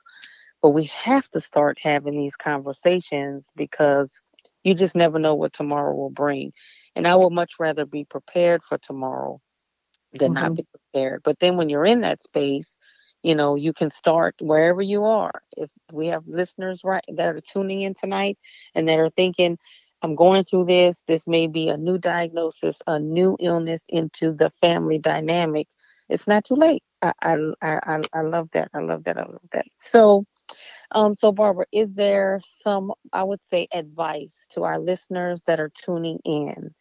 But 0.61 0.71
we 0.71 0.85
have 0.85 1.29
to 1.31 1.41
start 1.41 1.79
having 1.81 2.17
these 2.17 2.37
conversations 2.37 3.49
because 3.57 4.23
you 4.65 4.75
just 4.75 4.97
never 4.97 5.19
know 5.19 5.35
what 5.35 5.53
tomorrow 5.53 5.95
will 5.95 6.11
bring. 6.11 6.53
And 6.97 7.07
I 7.07 7.15
would 7.15 7.33
much 7.33 7.55
rather 7.61 7.85
be 7.87 8.05
prepared 8.05 8.63
for 8.63 8.77
tomorrow 8.79 9.41
than 10.13 10.35
mm-hmm. 10.35 10.43
not 10.43 10.55
be 10.55 10.67
prepared. 10.73 11.23
But 11.23 11.39
then 11.39 11.57
when 11.57 11.69
you're 11.69 11.85
in 11.85 12.01
that 12.01 12.23
space, 12.23 12.77
you 13.23 13.35
know, 13.35 13.55
you 13.55 13.73
can 13.73 13.91
start 13.91 14.35
wherever 14.41 14.83
you 14.83 15.05
are. 15.05 15.43
If 15.57 15.71
we 15.93 16.09
have 16.09 16.27
listeners 16.27 16.83
right 16.85 17.05
that 17.09 17.29
are 17.29 17.41
tuning 17.41 17.83
in 17.83 17.95
tonight 17.95 18.39
and 18.75 18.89
that 18.89 18.99
are 18.99 19.11
thinking, 19.11 19.59
I'm 20.03 20.15
going 20.15 20.45
through 20.45 20.67
this. 20.67 21.03
This 21.07 21.27
may 21.27 21.47
be 21.47 21.69
a 21.69 21.77
new 21.77 21.99
diagnosis, 21.99 22.81
a 22.87 22.99
new 22.99 23.37
illness 23.41 23.85
into 23.89 24.33
the 24.33 24.51
family 24.61 24.99
dynamic. 24.99 25.69
It's 26.09 26.27
not 26.27 26.45
too 26.45 26.55
late. 26.55 26.83
I 27.03 27.13
I 27.23 27.37
I, 27.63 28.03
I 28.13 28.21
love 28.23 28.51
that. 28.53 28.71
I 28.75 28.81
love 28.81 29.05
that. 29.05 29.19
I 29.19 29.23
love 29.23 29.43
that. 29.53 29.67
So, 29.81 30.25
um, 30.93 31.15
so 31.15 31.33
Barbara, 31.33 31.67
is 31.73 31.95
there 31.95 32.41
some 32.63 32.93
I 33.13 33.25
would 33.25 33.45
say 33.45 33.69
advice 33.73 34.47
to 34.53 34.65
our 34.65 34.79
listeners 34.79 35.43
that 35.47 35.61
are 35.61 35.71
tuning 35.71 36.19
in 36.25 36.75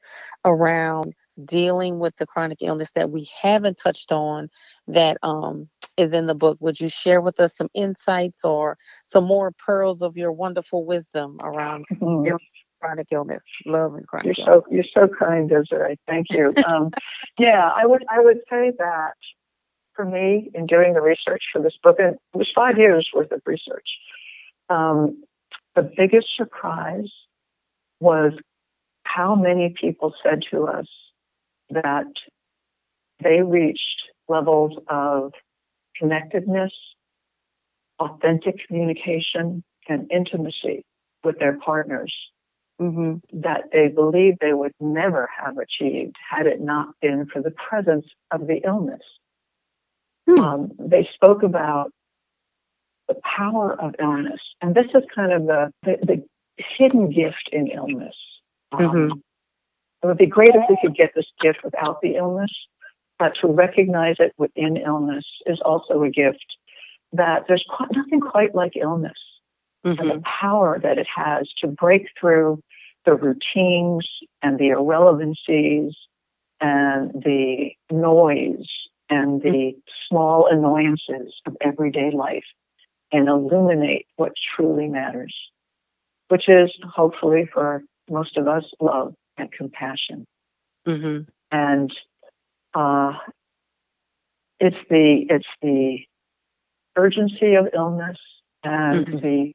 around 0.45 1.13
dealing 1.45 2.00
with 2.00 2.15
the 2.17 2.26
chronic 2.26 2.60
illness 2.62 2.91
that 2.95 3.10
we 3.10 3.30
haven't 3.41 3.78
touched 3.82 4.12
on 4.12 4.50
that 4.88 5.17
um 5.23 5.69
is 5.97 6.13
in 6.13 6.28
the 6.28 6.36
book? 6.36 6.58
Would 6.60 6.80
you 6.80 6.89
share 6.89 7.21
with 7.21 7.39
us 7.39 7.56
some 7.56 7.69
insights 7.73 8.43
or 8.43 8.78
some 9.04 9.23
more 9.23 9.52
pearls 9.52 10.02
of 10.02 10.17
your 10.17 10.32
wonderful 10.32 10.86
wisdom 10.86 11.38
around 11.41 11.86
mm-hmm 11.93 12.36
chronic 12.80 13.08
illness. 13.12 13.43
Love 13.65 13.95
and 13.95 14.08
chronic. 14.08 14.38
You're 14.38 14.47
illness. 14.47 14.65
so 14.65 14.73
you're 14.73 15.08
so 15.08 15.08
kind, 15.08 15.50
Desiree. 15.50 15.97
Thank 16.08 16.28
you. 16.32 16.54
Um, 16.65 16.91
yeah, 17.38 17.69
I 17.76 17.86
would 17.86 18.04
I 18.10 18.19
would 18.19 18.39
say 18.50 18.71
that 18.78 19.13
for 19.93 20.06
me 20.06 20.50
in 20.54 20.65
doing 20.65 20.93
the 20.93 21.02
research 21.02 21.43
for 21.52 21.62
this 21.62 21.78
book, 21.82 21.97
and 22.00 22.15
it 22.15 22.38
was 22.38 22.52
five 22.52 22.78
years 22.78 23.10
worth 23.13 23.32
of 23.32 23.41
research. 23.45 23.97
Um, 24.69 25.23
the 25.76 25.91
biggest 25.95 26.36
surprise 26.36 27.12
was 28.00 28.34
how 29.04 29.36
many 29.36 29.69
people 29.69 30.13
said 30.21 30.43
to 30.52 30.67
us 30.67 30.88
that 31.70 32.08
they 33.24 33.42
reached 33.42 34.04
levels 34.28 34.78
of 34.88 35.34
connectedness, 35.96 36.74
authentic 38.00 38.56
communication, 38.68 39.64
and 39.90 40.12
intimacy 40.12 40.84
with 41.24 41.40
their 41.40 41.58
partners 41.58 42.14
mm-hmm. 42.80 43.16
that 43.42 43.66
they 43.72 43.88
believed 43.88 44.38
they 44.40 44.54
would 44.54 44.74
never 44.80 45.30
have 45.38 45.58
achieved 45.58 46.16
had 46.30 46.48
it 46.48 46.62
not 46.62 46.90
been 47.02 47.26
for 47.32 47.42
the 47.42 47.52
presence 47.52 48.06
of 48.32 48.48
the 48.48 48.62
illness. 48.66 49.02
Hmm. 50.28 50.40
Um, 50.40 50.72
they 50.78 51.10
spoke 51.14 51.44
about 51.44 51.92
the 53.08 53.16
power 53.24 53.80
of 53.80 53.96
illness, 54.00 54.42
and 54.62 54.76
this 54.76 54.88
is 54.94 55.04
kind 55.16 55.32
of 55.32 55.46
the, 55.46 55.72
the, 55.84 55.98
the 56.06 56.24
hidden 56.58 57.10
gift 57.10 57.50
in 57.52 57.68
illness. 57.68 58.16
Um, 58.74 58.82
mm-hmm. 58.82 59.18
It 60.04 60.08
would 60.08 60.18
be 60.18 60.26
great 60.28 60.54
if 60.54 60.64
we 60.70 60.78
could 60.82 60.96
get 60.96 61.14
this 61.16 61.32
gift 61.40 61.64
without 61.64 62.02
the 62.02 62.16
illness, 62.16 62.52
but 63.18 63.36
to 63.36 63.48
recognize 63.48 64.18
it 64.20 64.34
within 64.38 64.78
illness 64.78 65.26
is 65.46 65.60
also 65.62 66.04
a 66.04 66.10
gift 66.10 66.58
that 67.14 67.46
there's 67.48 67.66
quite, 67.68 67.92
nothing 67.94 68.20
quite 68.20 68.54
like 68.54 68.76
illness 68.76 69.18
mm-hmm. 69.86 70.00
and 70.00 70.12
the 70.12 70.20
power 70.22 70.80
that 70.80 70.98
it 70.98 71.08
has 71.08 71.52
to 71.60 71.68
break 71.68 72.10
through 72.20 72.62
the 73.06 73.16
routines 73.16 74.08
and 74.42 74.60
the 74.60 74.70
irrelevancies 74.70 75.96
and 76.60 77.12
the 77.24 77.72
noise 77.92 78.70
and 79.10 79.42
the 79.42 79.50
mm-hmm. 79.50 79.80
small 80.08 80.48
annoyances 80.48 81.42
of 81.46 81.56
everyday 81.62 82.12
life 82.12 82.46
and 83.12 83.30
illuminate 83.30 84.06
what 84.18 84.34
truly 84.56 84.88
matters, 84.88 85.34
which 86.28 86.50
is 86.50 86.78
hopefully 86.84 87.50
for 87.52 87.84
most 88.10 88.38
of 88.38 88.48
us 88.48 88.66
love 88.82 89.16
and 89.38 89.52
compassion. 89.52 90.26
Mm-hmm. 90.88 91.30
And 91.52 91.97
uh, 92.73 93.13
it's 94.60 94.78
the 94.89 95.26
it's 95.30 95.47
the 95.62 96.00
urgency 96.95 97.56
of 97.56 97.67
illness 97.73 98.17
and 98.63 99.08
mm-hmm. 99.08 99.17
the 99.17 99.52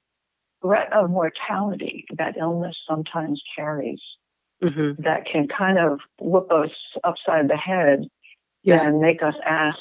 threat 0.63 0.93
of 0.93 1.11
mortality 1.11 2.07
that 2.17 2.37
illness 2.37 2.79
sometimes 2.87 3.43
carries 3.57 4.01
mm-hmm. 4.63 5.03
that 5.03 5.27
can 5.27 5.49
kind 5.49 5.79
of 5.79 6.01
whip 6.21 6.51
us 6.53 6.71
upside 7.05 7.49
the 7.49 7.57
head 7.57 8.07
yeah. 8.63 8.87
and 8.87 9.01
make 9.01 9.23
us 9.23 9.35
ask, 9.45 9.81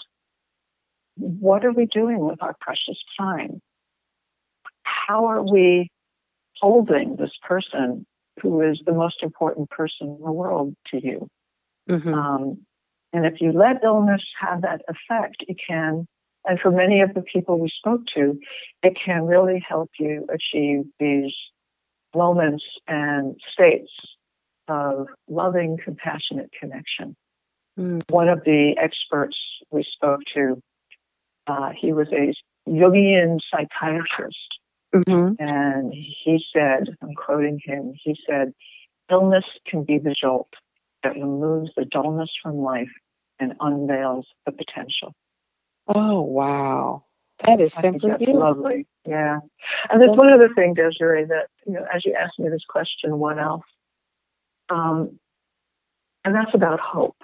what 1.15 1.63
are 1.63 1.71
we 1.71 1.85
doing 1.85 2.19
with 2.19 2.41
our 2.41 2.55
precious 2.59 3.01
time? 3.17 3.61
How 4.83 5.25
are 5.25 5.43
we 5.43 5.89
holding 6.59 7.15
this 7.15 7.37
person 7.43 8.05
who 8.41 8.61
is 8.61 8.81
the 8.85 8.93
most 8.93 9.23
important 9.23 9.69
person 9.69 10.07
in 10.07 10.23
the 10.23 10.31
world 10.31 10.75
to 10.87 11.05
you? 11.05 11.27
Mm-hmm. 11.89 12.13
Um, 12.13 12.65
and 13.13 13.25
if 13.25 13.41
you 13.41 13.51
let 13.51 13.83
illness 13.83 14.23
have 14.39 14.61
that 14.61 14.81
effect, 14.87 15.43
it 15.47 15.57
can, 15.67 16.07
and 16.45 16.59
for 16.59 16.71
many 16.71 17.01
of 17.01 17.13
the 17.13 17.21
people 17.21 17.59
we 17.59 17.69
spoke 17.69 18.05
to, 18.15 18.39
it 18.83 18.97
can 19.03 19.25
really 19.25 19.63
help 19.67 19.89
you 19.99 20.25
achieve 20.33 20.83
these 20.99 21.35
moments 22.15 22.63
and 22.87 23.35
states 23.51 23.91
of 24.67 25.07
loving, 25.27 25.77
compassionate 25.83 26.51
connection. 26.57 27.15
Mm. 27.77 28.03
One 28.09 28.29
of 28.29 28.43
the 28.45 28.75
experts 28.81 29.37
we 29.71 29.83
spoke 29.83 30.21
to, 30.33 30.61
uh, 31.47 31.71
he 31.77 31.93
was 31.93 32.07
a 32.11 32.33
Jungian 32.69 33.39
psychiatrist. 33.49 34.59
Mm-hmm. 34.93 35.41
And 35.41 35.93
he 35.93 36.43
said, 36.51 36.95
I'm 37.01 37.13
quoting 37.15 37.59
him, 37.63 37.93
he 37.95 38.19
said, 38.27 38.53
illness 39.09 39.45
can 39.65 39.83
be 39.83 39.97
the 39.97 40.13
jolt 40.13 40.53
that 41.03 41.13
removes 41.13 41.71
the 41.75 41.85
dullness 41.85 42.31
from 42.41 42.57
life 42.57 42.91
and 43.39 43.53
unveils 43.59 44.27
the 44.45 44.51
potential. 44.51 45.13
Oh, 45.87 46.21
wow. 46.21 47.05
That 47.45 47.59
is 47.59 47.73
simply 47.73 48.27
lovely. 48.27 48.85
Yeah. 49.07 49.39
And 49.89 49.99
there's 49.99 50.15
one 50.15 50.31
other 50.31 50.53
thing, 50.53 50.75
Desiree, 50.75 51.25
that, 51.25 51.47
you 51.65 51.73
know, 51.73 51.85
as 51.91 52.05
you 52.05 52.13
asked 52.13 52.37
me 52.37 52.49
this 52.49 52.65
question, 52.67 53.17
what 53.17 53.39
else? 53.39 53.63
Um, 54.69 55.19
and 56.23 56.35
that's 56.35 56.53
about 56.53 56.79
hope. 56.79 57.17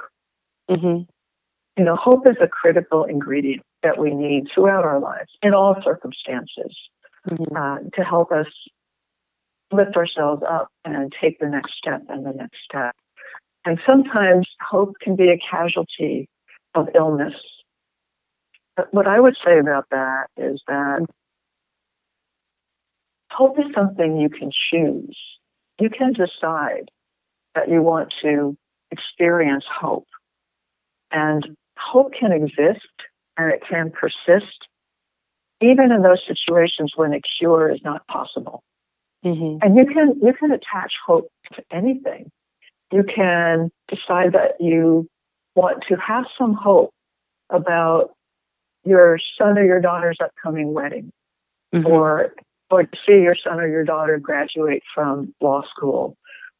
Mm-hmm. 0.70 1.04
You 1.78 1.86
know, 1.86 1.96
hope 1.96 2.28
is 2.28 2.38
a 2.42 2.48
critical 2.48 3.04
ingredient 3.04 3.64
that 3.84 4.00
we 4.00 4.12
need 4.12 4.50
throughout 4.52 4.84
our 4.84 5.00
lives 5.00 5.30
in 5.44 5.54
all 5.54 5.80
circumstances 5.84 6.76
mm-hmm. 7.28 7.56
uh, 7.56 7.78
to 7.94 8.04
help 8.04 8.32
us 8.32 8.48
lift 9.72 9.98
ourselves 9.98 10.44
up 10.48 10.70
and 10.86 11.12
take 11.12 11.40
the 11.40 11.48
next 11.48 11.74
step 11.74 12.02
and 12.10 12.26
the 12.26 12.32
next 12.32 12.64
step. 12.64 12.96
And 13.66 13.80
sometimes 13.86 14.48
hope 14.62 14.96
can 15.02 15.16
be 15.16 15.30
a 15.30 15.38
casualty 15.38 16.30
of 16.74 16.90
illness. 16.96 17.36
But 18.76 18.94
what 18.94 19.08
I 19.08 19.20
would 19.20 19.36
say 19.46 19.58
about 19.60 19.86
that 19.92 20.28
is 20.38 20.62
that 20.68 21.06
hope 23.32 23.60
is 23.60 23.66
something 23.74 24.18
you 24.18 24.30
can 24.30 24.52
choose. 24.52 25.18
You 25.80 25.90
can 25.90 26.14
decide 26.14 26.90
that 27.56 27.70
you 27.70 27.82
want 27.82 28.14
to 28.22 28.56
experience 28.92 29.66
hope. 29.66 30.08
And 31.12 31.56
hope 31.78 32.14
can 32.14 32.32
exist 32.32 32.88
and 33.38 33.52
it 33.52 33.64
can 33.68 33.92
persist 33.92 34.68
even 35.62 35.92
in 35.92 36.02
those 36.02 36.24
situations 36.26 36.94
when 36.96 37.14
a 37.14 37.22
cure 37.22 37.70
is 37.70 37.82
not 37.84 38.06
possible. 38.08 38.64
Mm-hmm. 39.26 39.58
And 39.62 39.78
you 39.78 39.86
can 39.86 40.20
you 40.22 40.34
can 40.34 40.52
attach 40.52 40.94
hope 41.06 41.32
to 41.54 41.64
anything. 41.72 42.32
You 42.92 43.04
can 43.04 43.72
decide 43.88 44.34
that 44.34 44.60
you 44.60 45.08
want 45.56 45.84
to 45.90 45.96
have 45.96 46.26
some 46.38 46.54
hope 46.54 46.94
about 47.50 48.12
your 48.86 49.20
son 49.38 49.58
or 49.58 49.66
your 49.66 49.82
daughter's 49.82 50.18
upcoming 50.22 50.74
wedding, 50.74 51.12
mm-hmm. 51.74 51.88
or 51.88 52.34
or 52.70 52.84
to 52.84 52.98
see 53.06 53.22
your 53.22 53.36
son 53.36 53.60
or 53.60 53.68
your 53.68 53.84
daughter 53.84 54.18
graduate 54.20 54.84
from 54.94 55.34
law 55.42 55.64
school, 55.64 56.16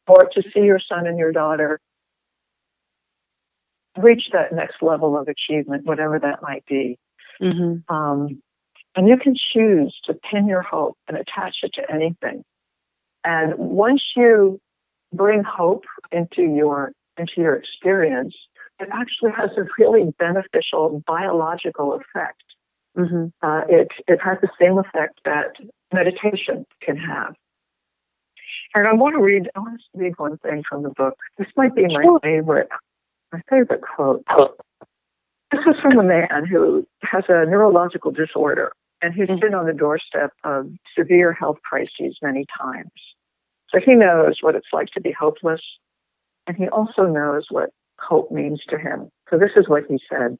or 0.06 0.24
to 0.32 0.42
see 0.50 0.60
your 0.60 0.80
son 0.80 1.06
and 1.06 1.18
your 1.18 1.32
daughter 1.32 1.78
reach 3.96 4.30
that 4.32 4.52
next 4.52 4.82
level 4.82 5.16
of 5.16 5.28
achievement, 5.28 5.84
whatever 5.84 6.18
that 6.18 6.42
might 6.42 6.64
be. 6.66 6.98
Mm-hmm. 7.40 7.94
Um, 7.94 8.42
and 8.94 9.08
you 9.08 9.16
can 9.16 9.34
choose 9.34 9.98
to 10.04 10.14
pin 10.14 10.46
your 10.46 10.62
hope 10.62 10.96
and 11.06 11.16
attach 11.16 11.62
it 11.62 11.74
to 11.74 11.90
anything. 11.90 12.44
And 13.24 13.54
once 13.56 14.12
you 14.16 14.60
bring 15.12 15.42
hope 15.42 15.84
into 16.12 16.42
your 16.42 16.92
into 17.16 17.40
your 17.40 17.54
experience, 17.54 18.36
it 18.78 18.88
actually 18.92 19.32
has 19.32 19.50
a 19.56 19.64
really 19.78 20.14
beneficial 20.18 21.02
biological 21.06 21.94
effect. 21.94 22.44
Mm-hmm. 22.96 23.26
Uh, 23.42 23.62
it 23.68 23.88
it 24.06 24.20
has 24.20 24.38
the 24.40 24.50
same 24.60 24.78
effect 24.78 25.20
that 25.24 25.56
meditation 25.92 26.66
can 26.80 26.96
have. 26.96 27.34
And 28.74 28.86
I 28.86 28.92
want 28.92 29.14
to 29.14 29.20
read, 29.20 29.50
I 29.54 29.60
want 29.60 29.80
to 29.80 29.98
read 29.98 30.14
one 30.18 30.38
thing 30.38 30.62
from 30.68 30.82
the 30.82 30.90
book. 30.90 31.16
This 31.36 31.48
might 31.56 31.74
be 31.74 31.82
my 31.82 32.18
favorite, 32.22 32.68
my 33.32 33.42
favorite 33.48 33.82
quote. 33.82 34.24
This 35.50 35.64
is 35.66 35.80
from 35.80 35.98
a 35.98 36.02
man 36.02 36.46
who 36.46 36.86
has 37.02 37.24
a 37.28 37.46
neurological 37.46 38.10
disorder 38.10 38.72
and 39.00 39.14
who's 39.14 39.28
mm-hmm. 39.28 39.40
been 39.40 39.54
on 39.54 39.66
the 39.66 39.72
doorstep 39.72 40.32
of 40.44 40.70
severe 40.96 41.32
health 41.32 41.58
crises 41.62 42.18
many 42.20 42.44
times. 42.60 42.90
So 43.68 43.80
he 43.80 43.94
knows 43.94 44.38
what 44.40 44.54
it's 44.54 44.72
like 44.72 44.88
to 44.90 45.00
be 45.00 45.12
hopeless, 45.12 45.62
and 46.46 46.56
he 46.56 46.68
also 46.68 47.06
knows 47.06 47.46
what 47.50 47.70
hope 47.98 48.30
means 48.30 48.62
to 48.68 48.78
him. 48.78 49.10
So 49.30 49.38
this 49.38 49.52
is 49.56 49.68
what 49.68 49.84
he 49.88 49.98
said. 50.08 50.38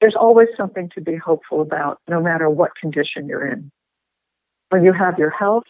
There's 0.00 0.16
always 0.16 0.48
something 0.56 0.88
to 0.94 1.00
be 1.00 1.16
hopeful 1.16 1.60
about, 1.60 2.00
no 2.08 2.20
matter 2.22 2.48
what 2.48 2.74
condition 2.74 3.28
you're 3.28 3.46
in. 3.46 3.70
When 4.70 4.84
you 4.84 4.92
have 4.92 5.18
your 5.18 5.30
health, 5.30 5.64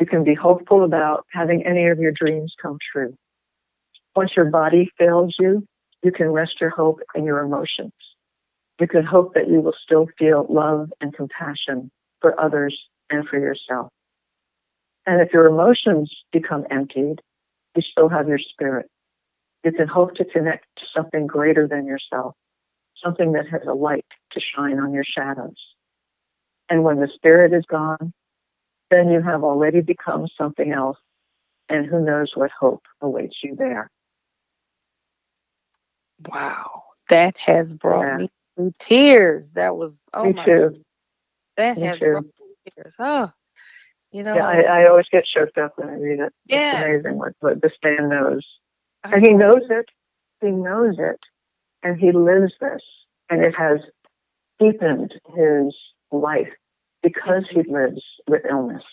you 0.00 0.06
can 0.06 0.22
be 0.22 0.34
hopeful 0.34 0.84
about 0.84 1.26
having 1.30 1.64
any 1.66 1.86
of 1.86 1.98
your 1.98 2.12
dreams 2.12 2.54
come 2.60 2.78
true. 2.92 3.16
Once 4.14 4.36
your 4.36 4.46
body 4.46 4.90
fails 4.96 5.34
you, 5.40 5.66
you 6.04 6.12
can 6.12 6.28
rest 6.28 6.60
your 6.60 6.70
hope 6.70 7.00
in 7.14 7.24
your 7.24 7.40
emotions. 7.40 7.92
You 8.78 8.86
can 8.86 9.04
hope 9.04 9.34
that 9.34 9.48
you 9.48 9.60
will 9.60 9.74
still 9.80 10.06
feel 10.18 10.46
love 10.50 10.92
and 11.00 11.14
compassion 11.14 11.90
for 12.20 12.38
others 12.38 12.88
and 13.10 13.26
for 13.26 13.38
yourself. 13.38 13.88
And 15.06 15.20
if 15.20 15.32
your 15.32 15.46
emotions 15.46 16.14
become 16.30 16.66
emptied, 16.70 17.22
you 17.74 17.82
still 17.82 18.08
have 18.08 18.28
your 18.28 18.38
spirit. 18.38 18.86
You 19.64 19.72
can 19.72 19.88
hope 19.88 20.14
to 20.16 20.24
connect 20.24 20.66
to 20.76 20.86
something 20.92 21.26
greater 21.26 21.66
than 21.66 21.86
yourself, 21.86 22.34
something 22.96 23.32
that 23.32 23.48
has 23.48 23.62
a 23.66 23.72
light 23.72 24.06
to 24.32 24.40
shine 24.40 24.78
on 24.78 24.92
your 24.92 25.04
shadows. 25.04 25.74
And 26.68 26.84
when 26.84 27.00
the 27.00 27.08
spirit 27.08 27.52
is 27.54 27.64
gone, 27.64 28.12
then 28.90 29.08
you 29.08 29.22
have 29.22 29.42
already 29.42 29.80
become 29.80 30.28
something 30.36 30.72
else, 30.72 30.98
and 31.68 31.86
who 31.86 32.04
knows 32.04 32.32
what 32.34 32.50
hope 32.50 32.82
awaits 33.00 33.38
you 33.42 33.56
there. 33.56 33.90
Wow, 36.28 36.82
that 37.08 37.38
has 37.38 37.74
brought 37.74 38.06
yeah. 38.06 38.16
me 38.16 38.30
to 38.56 38.74
tears. 38.78 39.52
That 39.52 39.76
was 39.76 40.00
oh 40.12 40.24
me 40.24 40.32
my 40.32 40.44
too. 40.44 40.60
God. 40.60 40.80
That 41.56 41.76
me 41.76 41.86
has 41.86 41.98
too. 41.98 42.04
brought 42.04 42.24
me 42.24 42.30
tears. 42.76 42.94
Oh, 42.98 43.30
you 44.12 44.22
know. 44.22 44.34
Yeah, 44.34 44.46
I, 44.46 44.60
I, 44.60 44.88
always 44.88 45.08
get 45.08 45.24
choked 45.24 45.58
up 45.58 45.74
when 45.76 45.88
I 45.88 45.94
read 45.94 46.20
it. 46.20 46.32
Yeah. 46.46 46.80
It's 46.80 46.84
amazing 46.84 47.18
what, 47.18 47.32
what 47.40 47.62
this 47.62 47.76
man 47.82 48.08
knows, 48.08 48.46
and 49.02 49.24
he 49.24 49.32
knows 49.32 49.62
it. 49.70 49.86
He 50.40 50.50
knows 50.50 50.96
it, 50.98 51.20
and 51.82 51.98
he 51.98 52.12
lives 52.12 52.54
this, 52.60 52.82
and 53.30 53.42
it 53.42 53.54
has 53.56 53.80
deepened 54.58 55.14
his 55.34 55.76
life 56.12 56.52
because 57.02 57.46
he 57.48 57.60
mm-hmm. 57.60 57.74
lives 57.74 58.02
with 58.28 58.42
illness. 58.48 58.84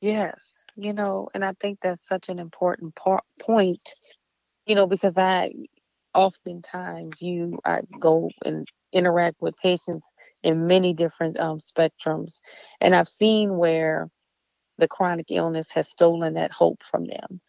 Yes, 0.00 0.42
you 0.76 0.92
know, 0.92 1.28
and 1.34 1.44
I 1.44 1.54
think 1.60 1.78
that's 1.82 2.06
such 2.06 2.28
an 2.28 2.38
important 2.38 2.94
part, 2.94 3.24
point, 3.40 3.94
you 4.66 4.74
know, 4.74 4.86
because 4.86 5.16
I 5.16 5.52
oftentimes 6.16 7.22
you 7.22 7.58
I 7.66 7.82
go 8.00 8.30
and 8.44 8.68
interact 8.92 9.36
with 9.40 9.56
patients 9.58 10.10
in 10.42 10.66
many 10.68 10.94
different 10.94 11.38
um, 11.40 11.60
spectrums, 11.60 12.40
and 12.80 12.96
I've 12.96 13.08
seen 13.08 13.58
where 13.58 14.10
the 14.78 14.88
chronic 14.88 15.26
illness 15.30 15.72
has 15.72 15.88
stolen 15.88 16.34
that 16.34 16.52
hope 16.52 16.82
from 16.90 17.06
them 17.06 17.40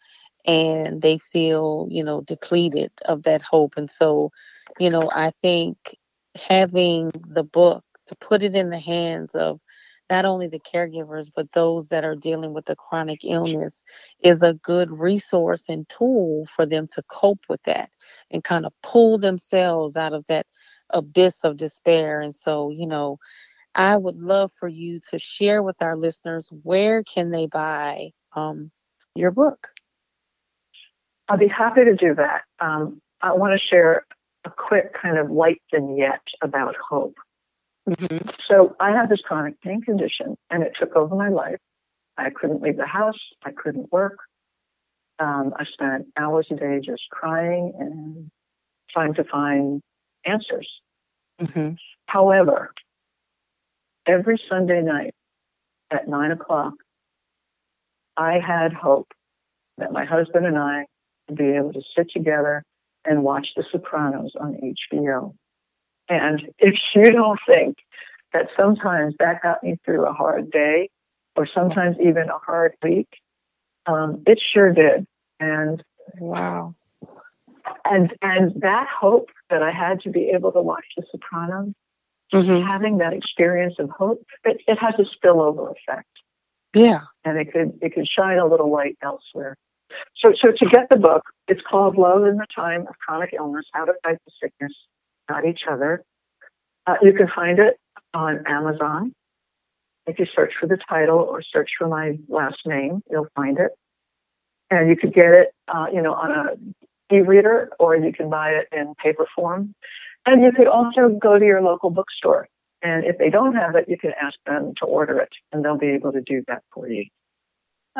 and 0.46 1.02
they 1.02 1.18
feel 1.18 1.88
you 1.90 2.04
know 2.04 2.22
depleted 2.22 2.92
of 3.06 3.24
that 3.24 3.42
hope. 3.42 3.74
And 3.76 3.90
so 3.90 4.32
you 4.78 4.90
know 4.90 5.10
i 5.14 5.32
think 5.42 5.78
having 6.48 7.10
the 7.28 7.44
book 7.44 7.84
to 8.06 8.16
put 8.16 8.42
it 8.42 8.54
in 8.54 8.70
the 8.70 8.78
hands 8.78 9.34
of 9.34 9.60
not 10.10 10.24
only 10.24 10.48
the 10.48 10.60
caregivers, 10.60 11.30
but 11.34 11.52
those 11.52 11.88
that 11.88 12.04
are 12.04 12.16
dealing 12.16 12.54
with 12.54 12.66
the 12.66 12.76
chronic 12.76 13.20
illness 13.24 13.82
is 14.22 14.42
a 14.42 14.54
good 14.54 14.90
resource 14.98 15.64
and 15.68 15.88
tool 15.88 16.46
for 16.56 16.66
them 16.66 16.88
to 16.94 17.02
cope 17.08 17.40
with 17.48 17.62
that 17.64 17.90
and 18.30 18.44
kind 18.44 18.66
of 18.66 18.72
pull 18.82 19.18
themselves 19.18 19.96
out 19.96 20.12
of 20.12 20.24
that 20.28 20.46
abyss 20.90 21.44
of 21.44 21.56
despair. 21.56 22.20
And 22.20 22.34
so, 22.34 22.70
you 22.70 22.86
know, 22.86 23.18
I 23.74 23.96
would 23.96 24.18
love 24.18 24.52
for 24.58 24.68
you 24.68 25.00
to 25.10 25.18
share 25.18 25.62
with 25.62 25.80
our 25.80 25.96
listeners 25.96 26.50
where 26.62 27.02
can 27.04 27.30
they 27.30 27.46
buy 27.46 28.10
um, 28.34 28.70
your 29.14 29.30
book? 29.30 29.68
I'll 31.28 31.38
be 31.38 31.48
happy 31.48 31.84
to 31.84 31.94
do 31.94 32.14
that. 32.14 32.42
Um, 32.60 33.00
I 33.20 33.34
want 33.34 33.58
to 33.58 33.64
share 33.64 34.06
a 34.44 34.50
quick 34.50 34.94
kind 34.94 35.18
of 35.18 35.30
light 35.30 35.60
vignette 35.72 36.26
about 36.42 36.76
hope. 36.76 37.16
Mm-hmm. 37.88 38.28
So 38.44 38.76
I 38.80 38.90
had 38.90 39.08
this 39.08 39.22
chronic 39.22 39.60
pain 39.60 39.80
condition, 39.80 40.36
and 40.50 40.62
it 40.62 40.76
took 40.78 40.94
over 40.96 41.14
my 41.14 41.28
life. 41.28 41.58
I 42.16 42.30
couldn't 42.30 42.62
leave 42.62 42.76
the 42.76 42.86
house. 42.86 43.18
I 43.44 43.52
couldn't 43.52 43.92
work. 43.92 44.18
Um, 45.20 45.52
I 45.56 45.64
spent 45.64 46.06
hours 46.16 46.46
a 46.50 46.54
day 46.54 46.80
just 46.80 47.08
crying 47.10 47.72
and 47.78 48.30
trying 48.90 49.14
to 49.14 49.24
find 49.24 49.82
answers. 50.24 50.80
Mm-hmm. 51.40 51.72
However, 52.06 52.72
every 54.06 54.40
Sunday 54.48 54.80
night 54.80 55.14
at 55.90 56.08
nine 56.08 56.30
o'clock, 56.30 56.74
I 58.16 58.40
had 58.40 58.72
hope 58.72 59.12
that 59.78 59.92
my 59.92 60.04
husband 60.04 60.46
and 60.46 60.58
I 60.58 60.86
would 61.28 61.38
be 61.38 61.52
able 61.52 61.72
to 61.72 61.82
sit 61.94 62.10
together 62.10 62.64
and 63.04 63.22
watch 63.22 63.54
The 63.54 63.62
Sopranos 63.62 64.34
on 64.38 64.54
HBO. 64.54 65.34
And 66.08 66.50
if 66.58 66.80
you 66.94 67.10
don't 67.10 67.40
think 67.46 67.78
that 68.32 68.50
sometimes 68.56 69.14
that 69.18 69.42
got 69.42 69.62
me 69.62 69.78
through 69.84 70.06
a 70.06 70.12
hard 70.12 70.50
day 70.50 70.90
or 71.36 71.46
sometimes 71.46 71.96
even 72.00 72.28
a 72.28 72.38
hard 72.38 72.74
week, 72.82 73.08
um, 73.88 74.22
it 74.26 74.40
sure 74.40 74.72
did. 74.72 75.06
And 75.40 75.82
wow. 76.20 76.74
And 77.84 78.14
and 78.22 78.52
that 78.60 78.86
hope 78.88 79.30
that 79.50 79.62
I 79.62 79.70
had 79.70 80.00
to 80.02 80.10
be 80.10 80.30
able 80.30 80.52
to 80.52 80.60
watch 80.60 80.84
The 80.96 81.04
Sopranos, 81.10 81.74
mm-hmm. 82.32 82.66
having 82.66 82.98
that 82.98 83.12
experience 83.12 83.76
of 83.78 83.90
hope, 83.90 84.24
it, 84.44 84.60
it 84.66 84.78
has 84.78 84.94
a 84.98 85.04
spillover 85.04 85.72
effect. 85.72 86.08
Yeah. 86.74 87.00
And 87.24 87.38
it 87.38 87.52
could 87.52 87.78
it 87.80 87.94
could 87.94 88.06
shine 88.06 88.38
a 88.38 88.46
little 88.46 88.70
light 88.70 88.96
elsewhere. 89.02 89.56
So 90.14 90.34
so 90.34 90.52
to 90.52 90.66
get 90.66 90.88
the 90.90 90.96
book, 90.96 91.24
it's 91.46 91.62
called 91.62 91.96
Love 91.96 92.24
in 92.24 92.36
the 92.36 92.46
Time 92.54 92.82
of 92.82 92.98
Chronic 92.98 93.32
Illness: 93.32 93.66
How 93.72 93.86
to 93.86 93.94
Fight 94.04 94.18
the 94.26 94.32
Sickness, 94.40 94.74
Not 95.30 95.46
Each 95.46 95.66
Other. 95.66 96.04
Uh, 96.86 96.96
you 97.02 97.12
can 97.12 97.28
find 97.28 97.58
it 97.58 97.78
on 98.14 98.44
Amazon. 98.46 99.14
If 100.08 100.18
you 100.18 100.26
search 100.26 100.54
for 100.58 100.66
the 100.66 100.78
title 100.78 101.18
or 101.18 101.42
search 101.42 101.72
for 101.78 101.86
my 101.86 102.18
last 102.28 102.66
name, 102.66 103.02
you'll 103.10 103.28
find 103.36 103.58
it. 103.58 103.72
And 104.70 104.88
you 104.88 104.96
could 104.96 105.12
get 105.12 105.32
it, 105.32 105.48
uh, 105.68 105.86
you 105.92 106.02
know, 106.02 106.14
on 106.14 106.30
a 106.30 107.14
e-reader, 107.14 107.70
or 107.78 107.96
you 107.96 108.12
can 108.12 108.30
buy 108.30 108.50
it 108.50 108.68
in 108.72 108.94
paper 108.94 109.26
form. 109.34 109.74
And 110.26 110.42
you 110.42 110.52
could 110.52 110.66
also 110.66 111.08
go 111.08 111.38
to 111.38 111.44
your 111.44 111.62
local 111.62 111.90
bookstore. 111.90 112.48
And 112.82 113.04
if 113.04 113.18
they 113.18 113.30
don't 113.30 113.54
have 113.54 113.74
it, 113.76 113.86
you 113.88 113.98
can 113.98 114.12
ask 114.20 114.38
them 114.46 114.74
to 114.76 114.84
order 114.84 115.18
it, 115.18 115.32
and 115.52 115.64
they'll 115.64 115.78
be 115.78 115.88
able 115.88 116.12
to 116.12 116.20
do 116.20 116.42
that 116.48 116.62
for 116.72 116.88
you. 116.88 117.06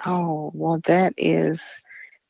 Oh, 0.07 0.51
well, 0.55 0.81
that 0.85 1.14
is 1.16 1.81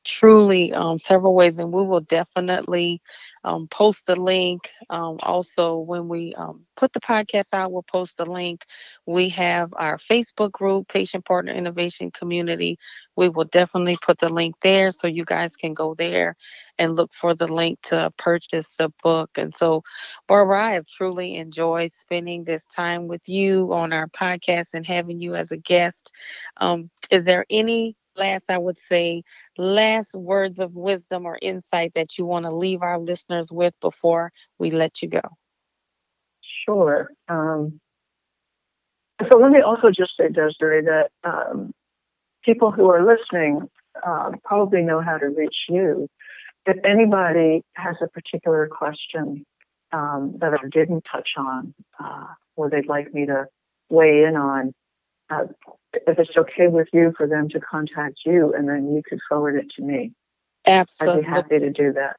truly 0.08 0.72
um, 0.72 0.98
several 0.98 1.34
ways, 1.34 1.58
and 1.58 1.70
we 1.70 1.82
will 1.84 2.00
definitely 2.00 3.02
um, 3.44 3.68
post 3.68 4.06
the 4.06 4.16
link. 4.16 4.70
Um, 4.90 5.18
also, 5.22 5.76
when 5.78 6.08
we 6.08 6.34
um, 6.34 6.64
put 6.76 6.92
the 6.94 7.00
podcast 7.00 7.48
out, 7.52 7.72
we'll 7.72 7.82
post 7.82 8.16
the 8.16 8.24
link. 8.26 8.64
We 9.06 9.28
have 9.30 9.72
our 9.76 9.98
Facebook 9.98 10.52
group, 10.52 10.88
Patient 10.88 11.24
Partner 11.26 11.52
Innovation 11.52 12.10
Community. 12.10 12.78
We 13.16 13.28
will 13.28 13.44
definitely 13.44 13.98
put 14.00 14.18
the 14.18 14.30
link 14.30 14.56
there 14.62 14.90
so 14.92 15.06
you 15.06 15.24
guys 15.24 15.56
can 15.56 15.74
go 15.74 15.94
there 15.94 16.36
and 16.78 16.96
look 16.96 17.12
for 17.14 17.34
the 17.34 17.48
link 17.48 17.80
to 17.82 18.10
purchase 18.16 18.70
the 18.78 18.90
book. 19.02 19.30
And 19.36 19.54
so, 19.54 19.82
Barbara, 20.26 20.62
I 20.62 20.72
have 20.72 20.86
truly 20.86 21.36
enjoyed 21.36 21.92
spending 21.92 22.44
this 22.44 22.64
time 22.66 23.08
with 23.08 23.28
you 23.28 23.72
on 23.72 23.92
our 23.92 24.08
podcast 24.08 24.68
and 24.74 24.86
having 24.86 25.20
you 25.20 25.34
as 25.34 25.52
a 25.52 25.58
guest. 25.58 26.12
Um, 26.56 26.90
is 27.10 27.24
there 27.24 27.44
any 27.50 27.96
last, 28.18 28.50
I 28.50 28.58
would 28.58 28.78
say, 28.78 29.22
last 29.56 30.14
words 30.14 30.58
of 30.58 30.74
wisdom 30.74 31.24
or 31.24 31.38
insight 31.40 31.94
that 31.94 32.18
you 32.18 32.26
want 32.26 32.44
to 32.44 32.54
leave 32.54 32.82
our 32.82 32.98
listeners 32.98 33.52
with 33.52 33.74
before 33.80 34.32
we 34.58 34.70
let 34.70 35.02
you 35.02 35.08
go? 35.08 35.22
Sure. 36.64 37.10
Um, 37.28 37.80
so 39.30 39.38
let 39.38 39.50
me 39.50 39.60
also 39.60 39.90
just 39.90 40.16
say, 40.16 40.28
Desiree, 40.28 40.82
that 40.82 41.10
um, 41.24 41.72
people 42.44 42.70
who 42.70 42.90
are 42.90 43.04
listening 43.04 43.68
uh, 44.06 44.30
probably 44.44 44.82
know 44.82 45.00
how 45.00 45.18
to 45.18 45.28
reach 45.28 45.66
you. 45.68 46.08
If 46.66 46.76
anybody 46.84 47.62
has 47.74 47.96
a 48.02 48.08
particular 48.08 48.68
question 48.68 49.44
um, 49.92 50.34
that 50.38 50.52
I 50.52 50.68
didn't 50.70 51.04
touch 51.10 51.30
on, 51.36 51.74
uh, 52.02 52.26
or 52.56 52.70
they'd 52.70 52.86
like 52.86 53.12
me 53.12 53.26
to 53.26 53.46
weigh 53.88 54.24
in 54.24 54.36
on, 54.36 54.72
uh, 55.30 55.44
if 55.92 56.18
it's 56.18 56.36
okay 56.36 56.68
with 56.68 56.88
you 56.92 57.12
for 57.16 57.26
them 57.26 57.48
to 57.50 57.60
contact 57.60 58.20
you 58.24 58.52
and 58.54 58.68
then 58.68 58.94
you 58.94 59.02
could 59.08 59.20
forward 59.28 59.56
it 59.56 59.70
to 59.76 59.82
me. 59.82 60.12
Absolutely. 60.66 61.20
I'd 61.20 61.24
be 61.24 61.28
happy 61.28 61.58
to 61.60 61.70
do 61.70 61.92
that. 61.94 62.16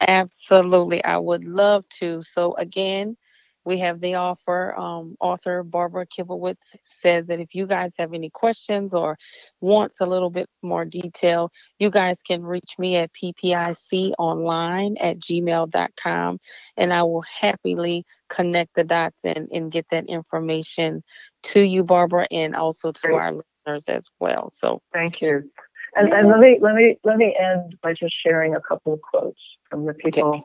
Absolutely. 0.00 1.02
I 1.04 1.16
would 1.16 1.44
love 1.44 1.88
to. 2.00 2.22
So 2.22 2.54
again, 2.56 3.16
we 3.64 3.78
have 3.78 4.00
the 4.00 4.14
offer. 4.14 4.74
Um, 4.74 5.16
author 5.20 5.62
Barbara 5.62 6.06
Kivowitz 6.06 6.74
says 6.84 7.28
that 7.28 7.40
if 7.40 7.54
you 7.54 7.66
guys 7.66 7.94
have 7.98 8.12
any 8.12 8.30
questions 8.30 8.94
or 8.94 9.16
wants 9.60 10.00
a 10.00 10.06
little 10.06 10.30
bit 10.30 10.48
more 10.62 10.84
detail, 10.84 11.50
you 11.78 11.90
guys 11.90 12.20
can 12.22 12.42
reach 12.42 12.74
me 12.78 12.96
at 12.96 13.10
ppiconline 13.12 14.96
at 15.00 15.18
gmail.com 15.18 16.38
and 16.76 16.92
I 16.92 17.02
will 17.02 17.22
happily 17.22 18.04
connect 18.28 18.74
the 18.74 18.84
dots 18.84 19.24
and, 19.24 19.48
and 19.52 19.70
get 19.70 19.86
that 19.90 20.06
information 20.06 21.02
to 21.44 21.60
you, 21.60 21.84
Barbara, 21.84 22.26
and 22.30 22.54
also 22.54 22.92
to 22.92 23.00
Great. 23.02 23.14
our 23.14 23.32
listeners 23.32 23.88
as 23.88 24.08
well. 24.18 24.50
So 24.50 24.80
thank 24.92 25.20
you. 25.20 25.50
And, 25.94 26.08
yeah. 26.08 26.20
and 26.20 26.28
let 26.28 26.38
me 26.38 26.58
let 26.60 26.74
me 26.74 26.98
let 27.04 27.18
me 27.18 27.36
end 27.38 27.76
by 27.82 27.92
just 27.92 28.14
sharing 28.14 28.54
a 28.54 28.60
couple 28.60 28.94
of 28.94 29.00
quotes 29.02 29.40
from 29.68 29.84
the 29.84 29.92
people 29.92 30.28
okay. 30.28 30.42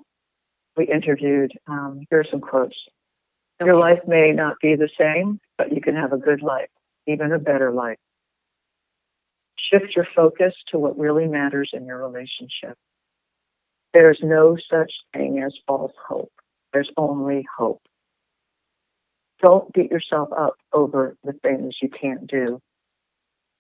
we 0.76 0.88
interviewed. 0.88 1.54
Um, 1.68 2.02
here 2.10 2.20
are 2.20 2.26
some 2.26 2.42
quotes. 2.42 2.78
Your 3.60 3.76
life 3.76 4.02
may 4.08 4.32
not 4.34 4.58
be 4.62 4.76
the 4.76 4.90
same, 4.98 5.40
but 5.58 5.74
you 5.74 5.82
can 5.82 5.96
have 5.96 6.14
a 6.14 6.18
good 6.18 6.42
life, 6.42 6.70
even 7.08 7.32
a 7.32 7.40
better 7.40 7.72
life. 7.72 7.98
Shift 9.58 9.96
your 9.96 10.08
focus 10.16 10.54
to 10.68 10.78
what 10.78 10.98
really 10.98 11.28
matters 11.28 11.72
in 11.74 11.86
your 11.86 11.98
relationship. 11.98 12.78
There's 13.94 14.20
no 14.22 14.58
such 14.70 14.94
thing 15.14 15.42
as 15.44 15.58
false 15.66 15.94
hope. 16.08 16.32
There's 16.72 16.92
only 16.98 17.46
hope. 17.58 17.82
Don't 19.42 19.74
beat 19.74 19.90
yourself 19.90 20.30
up 20.38 20.56
over 20.74 21.16
the 21.24 21.34
things 21.34 21.78
you 21.82 21.90
can't 21.90 22.28
do. 22.28 22.62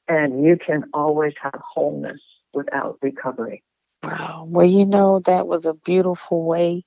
And 0.07 0.43
you 0.45 0.57
can 0.57 0.85
always 0.93 1.33
have 1.41 1.59
wholeness 1.59 2.21
without 2.53 2.97
recovery. 3.01 3.63
Wow. 4.03 4.45
Well, 4.47 4.65
you 4.65 4.85
know, 4.85 5.21
that 5.25 5.47
was 5.47 5.65
a 5.65 5.73
beautiful 5.73 6.43
way 6.43 6.85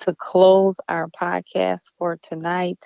to 0.00 0.14
close 0.18 0.76
our 0.88 1.08
podcast 1.08 1.82
for 1.98 2.18
tonight. 2.22 2.82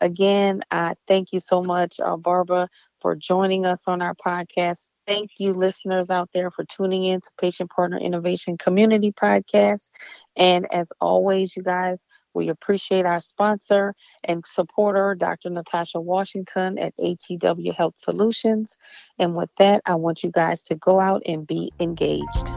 Again, 0.00 0.62
I 0.70 0.94
thank 1.08 1.32
you 1.32 1.40
so 1.40 1.62
much, 1.62 2.00
uh, 2.00 2.16
Barbara, 2.16 2.68
for 3.00 3.14
joining 3.14 3.64
us 3.64 3.80
on 3.86 4.02
our 4.02 4.14
podcast. 4.14 4.80
Thank 5.06 5.32
you, 5.38 5.52
listeners 5.52 6.10
out 6.10 6.30
there, 6.32 6.50
for 6.50 6.64
tuning 6.64 7.04
in 7.04 7.20
to 7.20 7.30
Patient 7.38 7.70
Partner 7.70 7.98
Innovation 7.98 8.56
Community 8.56 9.12
Podcast. 9.12 9.90
And 10.36 10.66
as 10.72 10.88
always, 11.00 11.54
you 11.56 11.62
guys, 11.62 12.04
we 12.32 12.48
appreciate 12.48 13.06
our 13.06 13.20
sponsor 13.20 13.94
and 14.24 14.44
supporter, 14.46 15.14
Dr. 15.14 15.50
Natasha 15.50 16.00
Washington 16.00 16.78
at 16.78 16.94
ATW 16.98 17.74
Health 17.74 17.96
Solutions. 17.96 18.76
And 19.18 19.36
with 19.36 19.50
that, 19.58 19.82
I 19.86 19.94
want 19.94 20.24
you 20.24 20.30
guys 20.30 20.62
to 20.64 20.74
go 20.74 20.98
out 20.98 21.22
and 21.26 21.46
be 21.46 21.72
engaged. 21.78 22.48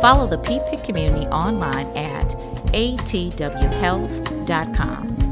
Follow 0.00 0.26
the 0.26 0.38
PPIC 0.38 0.84
community 0.84 1.26
online 1.26 1.86
at 1.96 2.43
atwhealth.com. 2.74 5.23